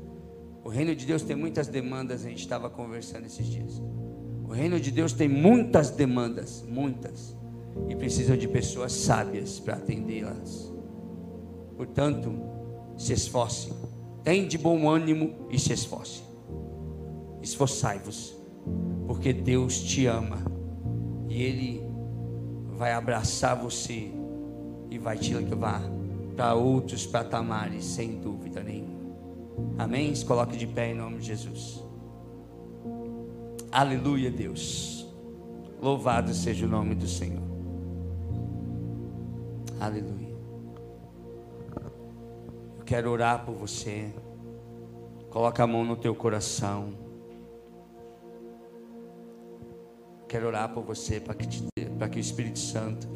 O 0.67 0.69
reino 0.69 0.93
de 0.93 1.05
Deus 1.05 1.21
tem 1.21 1.33
muitas 1.33 1.69
demandas, 1.69 2.25
a 2.25 2.27
gente 2.27 2.41
estava 2.41 2.69
conversando 2.69 3.25
esses 3.25 3.47
dias. 3.47 3.81
O 4.45 4.51
reino 4.51 4.77
de 4.77 4.91
Deus 4.91 5.13
tem 5.13 5.29
muitas 5.29 5.91
demandas, 5.91 6.61
muitas, 6.67 7.33
e 7.87 7.95
precisa 7.95 8.35
de 8.35 8.49
pessoas 8.49 8.91
sábias 8.91 9.61
para 9.61 9.75
atendê-las. 9.75 10.69
Portanto, 11.77 12.33
se 12.97 13.13
esforce, 13.13 13.71
tem 14.25 14.45
de 14.45 14.57
bom 14.57 14.89
ânimo 14.89 15.47
e 15.49 15.57
se 15.57 15.71
esforce. 15.71 16.21
Esforçai-vos, 17.41 18.35
porque 19.07 19.31
Deus 19.31 19.79
te 19.79 20.05
ama 20.05 20.39
e 21.29 21.43
Ele 21.43 21.81
vai 22.75 22.91
abraçar 22.91 23.55
você 23.55 24.11
e 24.91 24.97
vai 24.97 25.17
te 25.17 25.33
levar 25.33 25.81
para 26.35 26.55
outros 26.55 27.05
patamares, 27.05 27.85
sem 27.85 28.19
dúvida 28.19 28.61
nenhuma. 28.61 28.96
Amém? 29.77 30.13
Se 30.13 30.25
coloque 30.25 30.57
de 30.57 30.67
pé 30.67 30.91
em 30.91 30.95
nome 30.95 31.17
de 31.17 31.25
Jesus. 31.27 31.83
Aleluia, 33.71 34.31
Deus. 34.31 35.07
Louvado 35.81 36.33
seja 36.33 36.65
o 36.65 36.69
nome 36.69 36.95
do 36.95 37.07
Senhor. 37.07 37.43
Aleluia. 39.79 40.35
Eu 42.79 42.83
quero 42.85 43.11
orar 43.11 43.45
por 43.45 43.55
você. 43.55 44.11
Coloca 45.29 45.63
a 45.63 45.67
mão 45.67 45.85
no 45.85 45.95
teu 45.95 46.15
coração. 46.15 46.93
Quero 50.27 50.47
orar 50.47 50.73
por 50.73 50.83
você 50.83 51.19
para 51.19 51.35
que, 51.35 51.47
para 51.97 52.09
que 52.09 52.17
o 52.17 52.19
Espírito 52.19 52.59
Santo, 52.59 53.07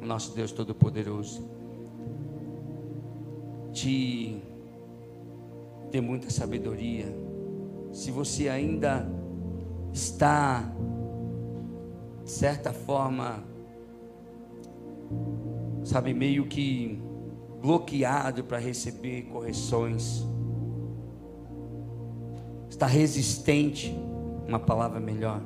o 0.00 0.06
nosso 0.06 0.34
Deus 0.34 0.50
Todo-Poderoso, 0.52 1.46
te 3.72 4.42
dê 5.90 6.00
muita 6.00 6.30
sabedoria. 6.30 7.06
Se 7.92 8.10
você 8.10 8.48
ainda 8.48 9.08
está, 9.92 10.72
de 12.24 12.30
certa 12.30 12.72
forma, 12.72 13.42
sabe, 15.84 16.12
meio 16.12 16.46
que 16.46 17.00
bloqueado 17.60 18.44
para 18.44 18.58
receber 18.58 19.22
correções, 19.22 20.26
está 22.68 22.86
resistente, 22.86 23.96
uma 24.46 24.58
palavra 24.58 25.00
melhor. 25.00 25.42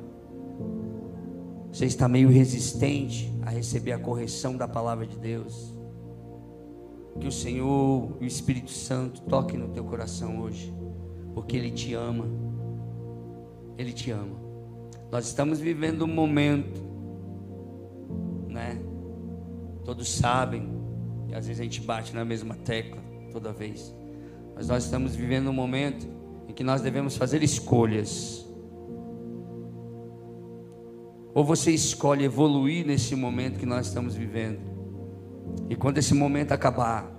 Você 1.71 1.85
está 1.85 2.07
meio 2.07 2.29
resistente 2.29 3.33
a 3.41 3.49
receber 3.49 3.93
a 3.93 3.99
correção 3.99 4.55
da 4.55 4.67
palavra 4.67 5.07
de 5.07 5.17
Deus. 5.17 5.72
Que 7.19 7.27
o 7.27 7.31
Senhor, 7.31 8.17
o 8.19 8.25
Espírito 8.25 8.71
Santo, 8.71 9.21
toque 9.21 9.55
no 9.55 9.69
teu 9.69 9.83
coração 9.83 10.41
hoje, 10.41 10.73
porque 11.33 11.55
Ele 11.55 11.71
te 11.71 11.93
ama. 11.93 12.25
Ele 13.77 13.93
te 13.93 14.11
ama. 14.11 14.41
Nós 15.11 15.27
estamos 15.27 15.59
vivendo 15.59 16.05
um 16.05 16.07
momento, 16.07 16.81
né? 18.49 18.81
Todos 19.85 20.11
sabem, 20.11 20.67
e 21.29 21.35
às 21.35 21.45
vezes 21.45 21.59
a 21.59 21.63
gente 21.63 21.81
bate 21.81 22.15
na 22.15 22.25
mesma 22.25 22.55
tecla 22.55 23.01
toda 23.31 23.53
vez. 23.53 23.93
Mas 24.55 24.67
nós 24.67 24.85
estamos 24.85 25.15
vivendo 25.15 25.49
um 25.49 25.53
momento 25.53 26.07
em 26.47 26.53
que 26.53 26.63
nós 26.63 26.81
devemos 26.81 27.17
fazer 27.17 27.43
escolhas. 27.43 28.47
Ou 31.33 31.43
você 31.43 31.71
escolhe 31.71 32.23
evoluir 32.23 32.85
nesse 32.85 33.15
momento 33.15 33.59
que 33.59 33.65
nós 33.65 33.87
estamos 33.87 34.15
vivendo. 34.15 34.72
E 35.69 35.75
quando 35.75 35.97
esse 35.97 36.13
momento 36.13 36.51
acabar, 36.51 37.11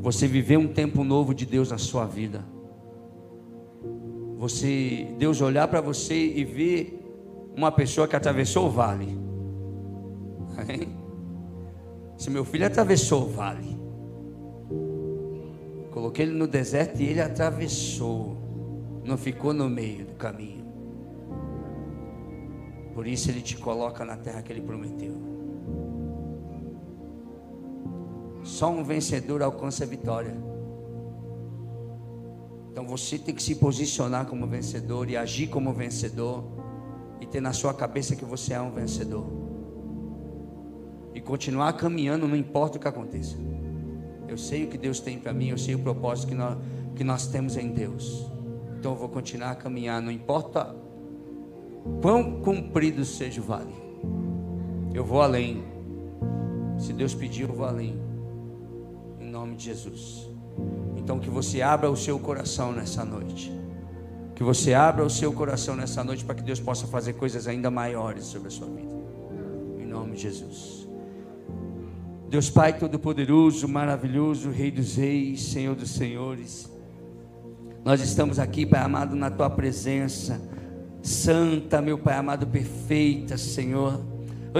você 0.00 0.26
viver 0.26 0.56
um 0.56 0.66
tempo 0.66 1.04
novo 1.04 1.34
de 1.34 1.46
Deus 1.46 1.70
na 1.70 1.78
sua 1.78 2.04
vida. 2.06 2.44
Você, 4.36 5.14
Deus 5.18 5.40
olhar 5.40 5.68
para 5.68 5.80
você 5.80 6.14
e 6.14 6.44
ver 6.44 6.98
uma 7.56 7.70
pessoa 7.70 8.08
que 8.08 8.16
atravessou 8.16 8.66
o 8.66 8.70
vale. 8.70 9.16
Se 12.18 12.30
meu 12.30 12.44
filho 12.44 12.66
atravessou 12.66 13.22
o 13.22 13.28
vale, 13.28 13.80
coloquei 15.92 16.24
ele 16.24 16.34
no 16.34 16.46
deserto 16.46 17.00
e 17.00 17.06
ele 17.06 17.20
atravessou, 17.20 18.36
não 19.04 19.16
ficou 19.16 19.52
no 19.52 19.68
meio 19.68 20.06
do 20.06 20.14
caminho. 20.14 20.64
Por 22.94 23.06
isso 23.06 23.30
ele 23.30 23.40
te 23.40 23.56
coloca 23.56 24.04
na 24.04 24.16
terra 24.16 24.42
que 24.42 24.52
ele 24.52 24.60
prometeu. 24.60 25.31
Só 28.42 28.70
um 28.70 28.82
vencedor 28.82 29.42
alcança 29.42 29.84
a 29.84 29.86
vitória. 29.86 30.36
Então 32.70 32.86
você 32.86 33.18
tem 33.18 33.34
que 33.34 33.42
se 33.42 33.54
posicionar 33.56 34.26
como 34.26 34.46
vencedor 34.46 35.08
e 35.10 35.16
agir 35.16 35.48
como 35.48 35.72
vencedor 35.72 36.44
e 37.20 37.26
ter 37.26 37.40
na 37.40 37.52
sua 37.52 37.74
cabeça 37.74 38.16
que 38.16 38.24
você 38.24 38.54
é 38.54 38.60
um 38.60 38.70
vencedor. 38.70 39.26
E 41.14 41.20
continuar 41.20 41.74
caminhando, 41.74 42.26
não 42.26 42.36
importa 42.36 42.78
o 42.78 42.80
que 42.80 42.88
aconteça. 42.88 43.36
Eu 44.26 44.38
sei 44.38 44.64
o 44.64 44.68
que 44.68 44.78
Deus 44.78 44.98
tem 44.98 45.18
para 45.18 45.32
mim, 45.32 45.48
eu 45.48 45.58
sei 45.58 45.74
o 45.74 45.78
propósito 45.78 46.28
que 46.28 46.34
nós, 46.34 46.58
que 46.96 47.04
nós 47.04 47.26
temos 47.26 47.56
em 47.56 47.70
Deus. 47.70 48.26
Então 48.78 48.92
eu 48.92 48.98
vou 48.98 49.08
continuar 49.08 49.50
a 49.50 49.54
caminhar, 49.54 50.00
não 50.00 50.10
importa 50.10 50.74
Quão 52.00 52.40
comprido 52.40 53.04
seja 53.04 53.40
o 53.40 53.44
vale, 53.44 53.74
eu 54.94 55.04
vou 55.04 55.20
além. 55.20 55.64
Se 56.78 56.92
Deus 56.92 57.14
pedir, 57.14 57.42
eu 57.42 57.54
vou 57.54 57.66
além. 57.66 57.98
Nome 59.52 59.58
de 59.58 59.64
Jesus. 59.64 60.30
Então 60.96 61.18
que 61.18 61.28
você 61.28 61.60
abra 61.60 61.90
o 61.90 61.96
seu 61.96 62.18
coração 62.18 62.72
nessa 62.72 63.04
noite. 63.04 63.52
Que 64.34 64.42
você 64.42 64.72
abra 64.72 65.04
o 65.04 65.10
seu 65.10 65.30
coração 65.30 65.76
nessa 65.76 66.02
noite 66.02 66.24
para 66.24 66.34
que 66.34 66.42
Deus 66.42 66.58
possa 66.58 66.86
fazer 66.86 67.12
coisas 67.14 67.46
ainda 67.46 67.70
maiores 67.70 68.24
sobre 68.24 68.48
a 68.48 68.50
sua 68.50 68.66
vida. 68.68 68.94
Em 69.78 69.84
nome 69.84 70.16
de 70.16 70.22
Jesus. 70.22 70.88
Deus 72.30 72.48
Pai 72.48 72.78
Todo-Poderoso, 72.78 73.68
maravilhoso, 73.68 74.48
Rei 74.48 74.70
dos 74.70 74.96
Reis, 74.96 75.42
Senhor 75.42 75.76
dos 75.76 75.90
Senhores. 75.90 76.70
Nós 77.84 78.00
estamos 78.00 78.38
aqui, 78.38 78.64
Pai 78.64 78.80
amado, 78.80 79.14
na 79.14 79.30
tua 79.30 79.50
presença 79.50 80.40
Santa, 81.02 81.82
meu 81.82 81.98
Pai 81.98 82.14
amado, 82.14 82.46
perfeita, 82.46 83.36
Senhor. 83.36 84.00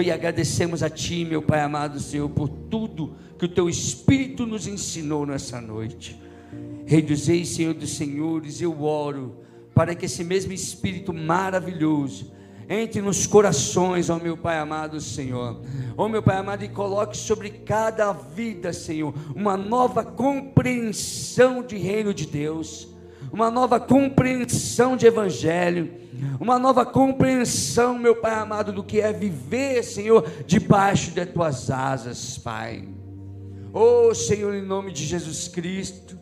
E 0.00 0.10
agradecemos 0.10 0.82
a 0.82 0.88
Ti, 0.88 1.24
meu 1.24 1.42
Pai 1.42 1.60
amado, 1.60 2.00
Senhor, 2.00 2.28
por 2.28 2.48
tudo 2.48 3.14
que 3.38 3.44
o 3.44 3.48
Teu 3.48 3.68
Espírito 3.68 4.46
nos 4.46 4.66
ensinou 4.66 5.26
nessa 5.26 5.60
noite. 5.60 6.20
Rei 6.86 7.02
dos 7.02 7.26
Reis, 7.26 7.48
Senhor 7.48 7.74
dos 7.74 7.90
Senhores, 7.96 8.60
eu 8.60 8.82
oro 8.82 9.36
para 9.74 9.94
que 9.94 10.06
esse 10.06 10.24
mesmo 10.24 10.52
Espírito 10.52 11.12
maravilhoso 11.12 12.32
entre 12.68 13.02
nos 13.02 13.26
corações, 13.26 14.08
ó 14.08 14.18
meu 14.18 14.36
Pai 14.36 14.58
amado 14.58 15.00
Senhor, 15.00 15.60
ó 15.96 16.08
meu 16.08 16.22
Pai 16.22 16.36
amado, 16.36 16.64
e 16.64 16.68
coloque 16.68 17.16
sobre 17.16 17.50
cada 17.50 18.12
vida, 18.12 18.72
Senhor, 18.72 19.14
uma 19.34 19.56
nova 19.56 20.04
compreensão 20.04 21.62
de 21.62 21.76
reino 21.76 22.14
de 22.14 22.26
Deus 22.26 22.92
uma 23.32 23.50
nova 23.50 23.80
compreensão 23.80 24.94
de 24.94 25.06
Evangelho, 25.06 25.90
uma 26.40 26.58
nova 26.58 26.84
compreensão, 26.84 27.98
meu 27.98 28.16
Pai 28.16 28.34
amado, 28.34 28.72
do 28.72 28.84
que 28.84 29.00
é 29.00 29.12
viver, 29.12 29.82
Senhor, 29.82 30.28
debaixo 30.46 31.10
de 31.10 31.26
tuas 31.26 31.70
asas, 31.70 32.38
Pai. 32.38 32.88
Oh, 33.72 34.14
Senhor, 34.14 34.54
em 34.54 34.62
nome 34.62 34.92
de 34.92 35.04
Jesus 35.04 35.48
Cristo, 35.48 36.18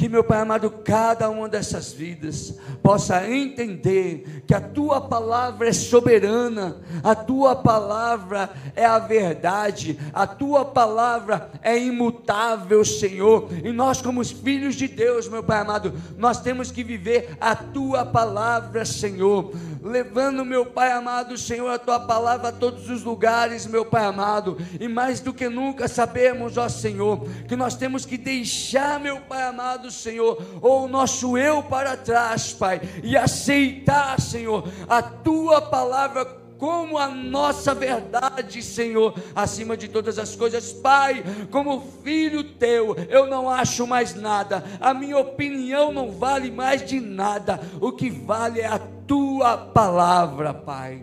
que, 0.00 0.08
meu 0.08 0.24
Pai 0.24 0.40
amado, 0.40 0.70
cada 0.70 1.28
uma 1.28 1.46
dessas 1.46 1.92
vidas 1.92 2.58
possa 2.82 3.30
entender 3.30 4.42
que 4.46 4.54
a 4.54 4.60
tua 4.60 4.98
palavra 4.98 5.68
é 5.68 5.74
soberana, 5.74 6.80
a 7.04 7.14
tua 7.14 7.54
palavra 7.54 8.48
é 8.74 8.86
a 8.86 8.98
verdade, 8.98 9.98
a 10.14 10.26
tua 10.26 10.64
palavra 10.64 11.50
é 11.60 11.78
imutável, 11.78 12.82
Senhor. 12.82 13.50
E 13.62 13.70
nós, 13.72 14.00
como 14.00 14.22
os 14.22 14.30
filhos 14.30 14.74
de 14.74 14.88
Deus, 14.88 15.28
meu 15.28 15.42
Pai 15.42 15.60
amado, 15.60 15.92
nós 16.16 16.40
temos 16.40 16.70
que 16.70 16.82
viver 16.82 17.36
a 17.38 17.54
tua 17.54 18.06
palavra, 18.06 18.86
Senhor 18.86 19.52
levando, 19.82 20.44
meu 20.44 20.66
Pai 20.66 20.92
amado, 20.92 21.36
Senhor, 21.36 21.68
a 21.68 21.78
tua 21.78 22.00
palavra 22.00 22.48
a 22.48 22.52
todos 22.52 22.90
os 22.90 23.02
lugares, 23.02 23.66
meu 23.66 23.84
Pai 23.84 24.04
amado, 24.04 24.58
e 24.78 24.86
mais 24.86 25.20
do 25.20 25.32
que 25.32 25.48
nunca 25.48 25.88
sabemos, 25.88 26.58
ó 26.58 26.68
Senhor, 26.68 27.26
que 27.48 27.56
nós 27.56 27.76
temos 27.76 28.04
que 28.04 28.18
deixar, 28.18 29.00
meu 29.00 29.20
Pai 29.22 29.42
amado, 29.42 29.89
Senhor, 29.90 30.40
ou 30.60 30.84
o 30.84 30.88
nosso 30.88 31.36
eu 31.36 31.62
para 31.62 31.96
trás, 31.96 32.52
Pai, 32.52 32.80
e 33.02 33.16
aceitar, 33.16 34.20
Senhor, 34.20 34.68
a 34.88 35.02
tua 35.02 35.60
palavra 35.60 36.40
como 36.60 36.98
a 36.98 37.08
nossa 37.08 37.74
verdade, 37.74 38.62
Senhor, 38.62 39.14
acima 39.34 39.78
de 39.78 39.88
todas 39.88 40.18
as 40.18 40.36
coisas. 40.36 40.74
Pai, 40.74 41.24
como 41.50 41.80
filho 42.04 42.44
teu, 42.44 42.94
eu 43.08 43.26
não 43.26 43.48
acho 43.48 43.86
mais 43.86 44.14
nada, 44.14 44.62
a 44.78 44.92
minha 44.92 45.16
opinião 45.16 45.90
não 45.90 46.10
vale 46.10 46.50
mais 46.50 46.84
de 46.84 47.00
nada, 47.00 47.58
o 47.80 47.90
que 47.90 48.10
vale 48.10 48.60
é 48.60 48.66
a 48.66 48.78
tua 49.06 49.56
palavra, 49.56 50.52
Pai. 50.52 51.02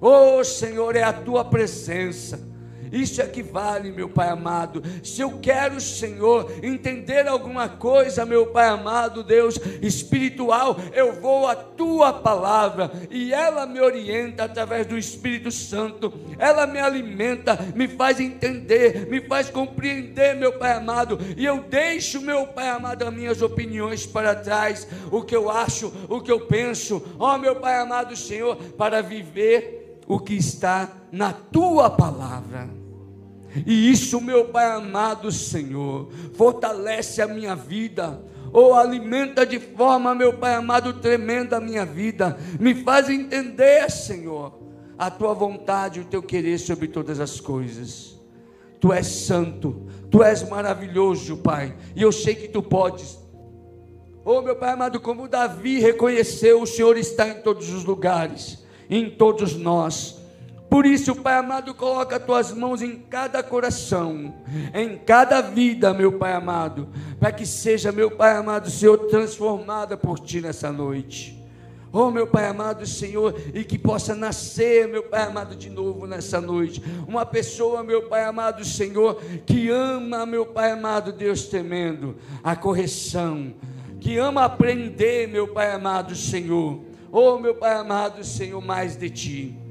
Oh 0.00 0.42
Senhor, 0.42 0.96
é 0.96 1.04
a 1.04 1.12
tua 1.12 1.44
presença. 1.44 2.55
Isso 2.92 3.20
é 3.22 3.26
que 3.26 3.42
vale, 3.42 3.90
meu 3.92 4.08
Pai 4.08 4.28
amado. 4.28 4.82
Se 5.02 5.20
eu 5.20 5.38
quero, 5.40 5.80
Senhor, 5.80 6.52
entender 6.62 7.26
alguma 7.26 7.68
coisa, 7.68 8.26
meu 8.26 8.46
Pai 8.46 8.68
amado, 8.68 9.22
Deus 9.22 9.58
espiritual, 9.80 10.76
eu 10.92 11.20
vou 11.20 11.46
à 11.46 11.54
tua 11.54 12.12
palavra 12.12 12.90
e 13.10 13.32
ela 13.32 13.66
me 13.66 13.80
orienta 13.80 14.44
através 14.44 14.86
do 14.86 14.98
Espírito 14.98 15.50
Santo. 15.50 16.12
Ela 16.38 16.66
me 16.66 16.78
alimenta, 16.78 17.58
me 17.74 17.88
faz 17.88 18.20
entender, 18.20 19.06
me 19.08 19.20
faz 19.20 19.50
compreender, 19.50 20.34
meu 20.34 20.52
Pai 20.58 20.72
amado. 20.72 21.18
E 21.36 21.44
eu 21.44 21.60
deixo, 21.62 22.20
meu 22.20 22.46
Pai 22.46 22.68
amado, 22.68 23.02
as 23.02 23.14
minhas 23.14 23.42
opiniões 23.42 24.04
para 24.06 24.34
trás, 24.34 24.86
o 25.10 25.22
que 25.22 25.34
eu 25.34 25.50
acho, 25.50 25.92
o 26.08 26.20
que 26.20 26.30
eu 26.30 26.40
penso. 26.46 27.02
Ó, 27.18 27.34
oh, 27.34 27.38
meu 27.38 27.56
Pai 27.56 27.76
amado 27.76 28.16
Senhor, 28.16 28.56
para 28.76 29.02
viver 29.02 30.00
o 30.06 30.18
que 30.18 30.34
está 30.34 30.90
na 31.10 31.32
tua 31.32 31.90
palavra. 31.90 32.68
E 33.64 33.90
isso, 33.90 34.20
meu 34.20 34.46
Pai 34.46 34.70
amado 34.70 35.30
Senhor, 35.30 36.08
fortalece 36.34 37.22
a 37.22 37.28
minha 37.28 37.54
vida. 37.54 38.20
Ou 38.52 38.74
alimenta 38.74 39.44
de 39.44 39.58
forma, 39.58 40.14
meu 40.14 40.34
Pai 40.34 40.54
amado, 40.54 40.94
tremenda 40.94 41.56
a 41.56 41.60
minha 41.60 41.84
vida. 41.84 42.36
Me 42.58 42.74
faz 42.74 43.08
entender, 43.08 43.90
Senhor, 43.90 44.58
a 44.98 45.10
tua 45.10 45.34
vontade, 45.34 46.00
o 46.00 46.04
teu 46.04 46.22
querer 46.22 46.58
sobre 46.58 46.88
todas 46.88 47.20
as 47.20 47.40
coisas. 47.40 48.18
Tu 48.80 48.92
és 48.92 49.06
santo, 49.06 49.86
tu 50.10 50.22
és 50.22 50.46
maravilhoso, 50.48 51.38
Pai, 51.38 51.74
e 51.94 52.02
eu 52.02 52.12
sei 52.12 52.34
que 52.34 52.48
tu 52.48 52.62
podes. 52.62 53.18
Oh, 54.24 54.42
meu 54.42 54.56
Pai 54.56 54.70
amado, 54.70 55.00
como 55.00 55.28
Davi 55.28 55.78
reconheceu, 55.78 56.60
o 56.60 56.66
Senhor 56.66 56.96
está 56.96 57.28
em 57.28 57.40
todos 57.40 57.70
os 57.70 57.84
lugares 57.84 58.66
em 58.88 59.10
todos 59.10 59.54
nós. 59.54 60.18
Por 60.76 60.84
isso, 60.84 61.16
Pai 61.16 61.38
amado, 61.38 61.72
coloca 61.72 62.16
as 62.16 62.22
tuas 62.22 62.52
mãos 62.52 62.82
em 62.82 62.96
cada 62.96 63.42
coração, 63.42 64.34
em 64.74 64.98
cada 64.98 65.40
vida, 65.40 65.94
meu 65.94 66.12
Pai 66.18 66.34
amado, 66.34 66.90
para 67.18 67.32
que 67.32 67.46
seja, 67.46 67.90
meu 67.90 68.10
Pai 68.10 68.36
amado, 68.36 68.68
Senhor, 68.68 68.98
transformada 69.06 69.96
por 69.96 70.18
Ti 70.18 70.42
nessa 70.42 70.70
noite. 70.70 71.42
Oh, 71.90 72.10
meu 72.10 72.26
Pai 72.26 72.46
amado 72.46 72.84
Senhor, 72.84 73.34
e 73.54 73.64
que 73.64 73.78
possa 73.78 74.14
nascer, 74.14 74.86
meu 74.86 75.04
Pai 75.04 75.22
amado, 75.22 75.56
de 75.56 75.70
novo 75.70 76.06
nessa 76.06 76.42
noite. 76.42 76.82
Uma 77.08 77.24
pessoa, 77.24 77.82
meu 77.82 78.02
Pai 78.02 78.24
amado 78.24 78.62
Senhor, 78.62 79.18
que 79.46 79.70
ama, 79.70 80.26
meu 80.26 80.44
Pai 80.44 80.72
amado 80.72 81.10
Deus 81.10 81.46
temendo 81.46 82.16
a 82.44 82.54
correção, 82.54 83.54
que 83.98 84.18
ama 84.18 84.44
aprender, 84.44 85.26
meu 85.26 85.48
Pai 85.48 85.72
amado 85.72 86.14
Senhor. 86.14 86.80
Oh, 87.10 87.38
meu 87.38 87.54
Pai 87.54 87.72
amado 87.72 88.22
Senhor, 88.22 88.60
mais 88.60 88.94
de 88.94 89.08
Ti. 89.08 89.65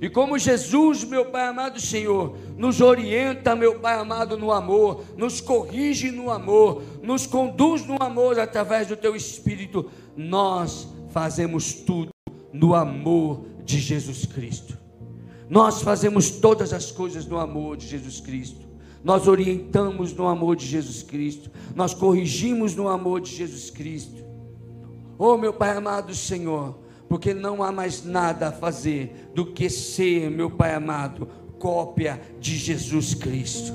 E 0.00 0.10
como 0.10 0.38
Jesus, 0.38 1.04
meu 1.04 1.26
Pai 1.26 1.46
amado 1.46 1.80
Senhor, 1.80 2.36
nos 2.56 2.80
orienta, 2.80 3.56
meu 3.56 3.78
Pai 3.80 3.98
amado, 3.98 4.36
no 4.36 4.52
amor, 4.52 5.04
nos 5.16 5.40
corrige 5.40 6.10
no 6.10 6.30
amor, 6.30 6.82
nos 7.02 7.26
conduz 7.26 7.86
no 7.86 7.96
amor 8.00 8.38
através 8.38 8.86
do 8.88 8.96
Teu 8.96 9.16
Espírito, 9.16 9.90
nós 10.16 10.88
fazemos 11.10 11.72
tudo 11.72 12.10
no 12.52 12.74
amor 12.74 13.46
de 13.64 13.78
Jesus 13.78 14.26
Cristo. 14.26 14.76
Nós 15.48 15.80
fazemos 15.80 16.30
todas 16.30 16.72
as 16.72 16.90
coisas 16.90 17.24
no 17.24 17.38
amor 17.38 17.76
de 17.76 17.86
Jesus 17.86 18.20
Cristo. 18.20 18.66
Nós 19.02 19.28
orientamos 19.28 20.12
no 20.12 20.26
amor 20.26 20.56
de 20.56 20.66
Jesus 20.66 21.02
Cristo. 21.02 21.50
Nós 21.74 21.94
corrigimos 21.94 22.74
no 22.74 22.88
amor 22.88 23.20
de 23.20 23.34
Jesus 23.34 23.70
Cristo. 23.70 24.24
Oh, 25.18 25.38
meu 25.38 25.52
Pai 25.52 25.76
amado 25.76 26.14
Senhor, 26.14 26.78
porque 27.08 27.32
não 27.32 27.62
há 27.62 27.70
mais 27.70 28.04
nada 28.04 28.48
a 28.48 28.52
fazer 28.52 29.30
do 29.34 29.46
que 29.46 29.70
ser, 29.70 30.30
meu 30.30 30.50
Pai 30.50 30.74
amado, 30.74 31.28
cópia 31.58 32.20
de 32.40 32.56
Jesus 32.56 33.14
Cristo, 33.14 33.72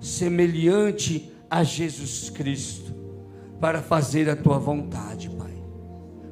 semelhante 0.00 1.32
a 1.50 1.62
Jesus 1.62 2.30
Cristo, 2.30 2.94
para 3.60 3.82
fazer 3.82 4.28
a 4.28 4.36
tua 4.36 4.58
vontade, 4.58 5.30
Pai. 5.30 5.54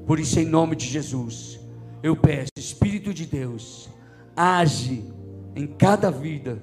Por 0.07 0.21
isso, 0.21 0.39
em 0.39 0.45
nome 0.45 0.77
de 0.77 0.87
Jesus, 0.87 1.59
eu 2.03 2.15
peço, 2.15 2.51
Espírito 2.57 3.15
de 3.15 3.27
Deus, 3.27 3.89
age 4.37 5.05
em 5.57 5.67
cada 5.67 6.11
vida 6.11 6.63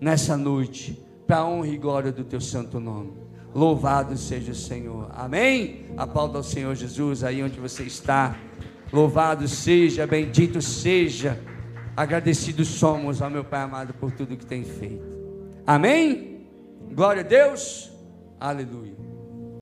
nessa 0.00 0.36
noite, 0.36 1.02
para 1.26 1.38
a 1.38 1.46
honra 1.46 1.68
e 1.68 1.76
glória 1.76 2.10
do 2.10 2.24
teu 2.24 2.40
santo 2.40 2.80
nome. 2.80 3.12
Louvado 3.54 4.16
seja 4.16 4.52
o 4.52 4.54
Senhor. 4.54 5.10
Amém? 5.14 5.86
Aplauda 5.96 6.38
ao 6.38 6.44
Senhor 6.44 6.74
Jesus 6.74 7.24
aí 7.24 7.42
onde 7.42 7.58
você 7.58 7.82
está. 7.82 8.36
Louvado 8.92 9.46
seja, 9.46 10.06
bendito 10.06 10.60
seja. 10.62 11.38
Agradecidos 11.96 12.68
somos 12.68 13.20
ao 13.20 13.28
meu 13.28 13.44
Pai 13.44 13.62
amado 13.62 13.92
por 13.94 14.12
tudo 14.12 14.36
que 14.36 14.46
tem 14.46 14.64
feito. 14.64 15.04
Amém? 15.66 16.46
Glória 16.92 17.22
a 17.22 17.24
Deus. 17.24 17.90
Aleluia. 18.40 19.07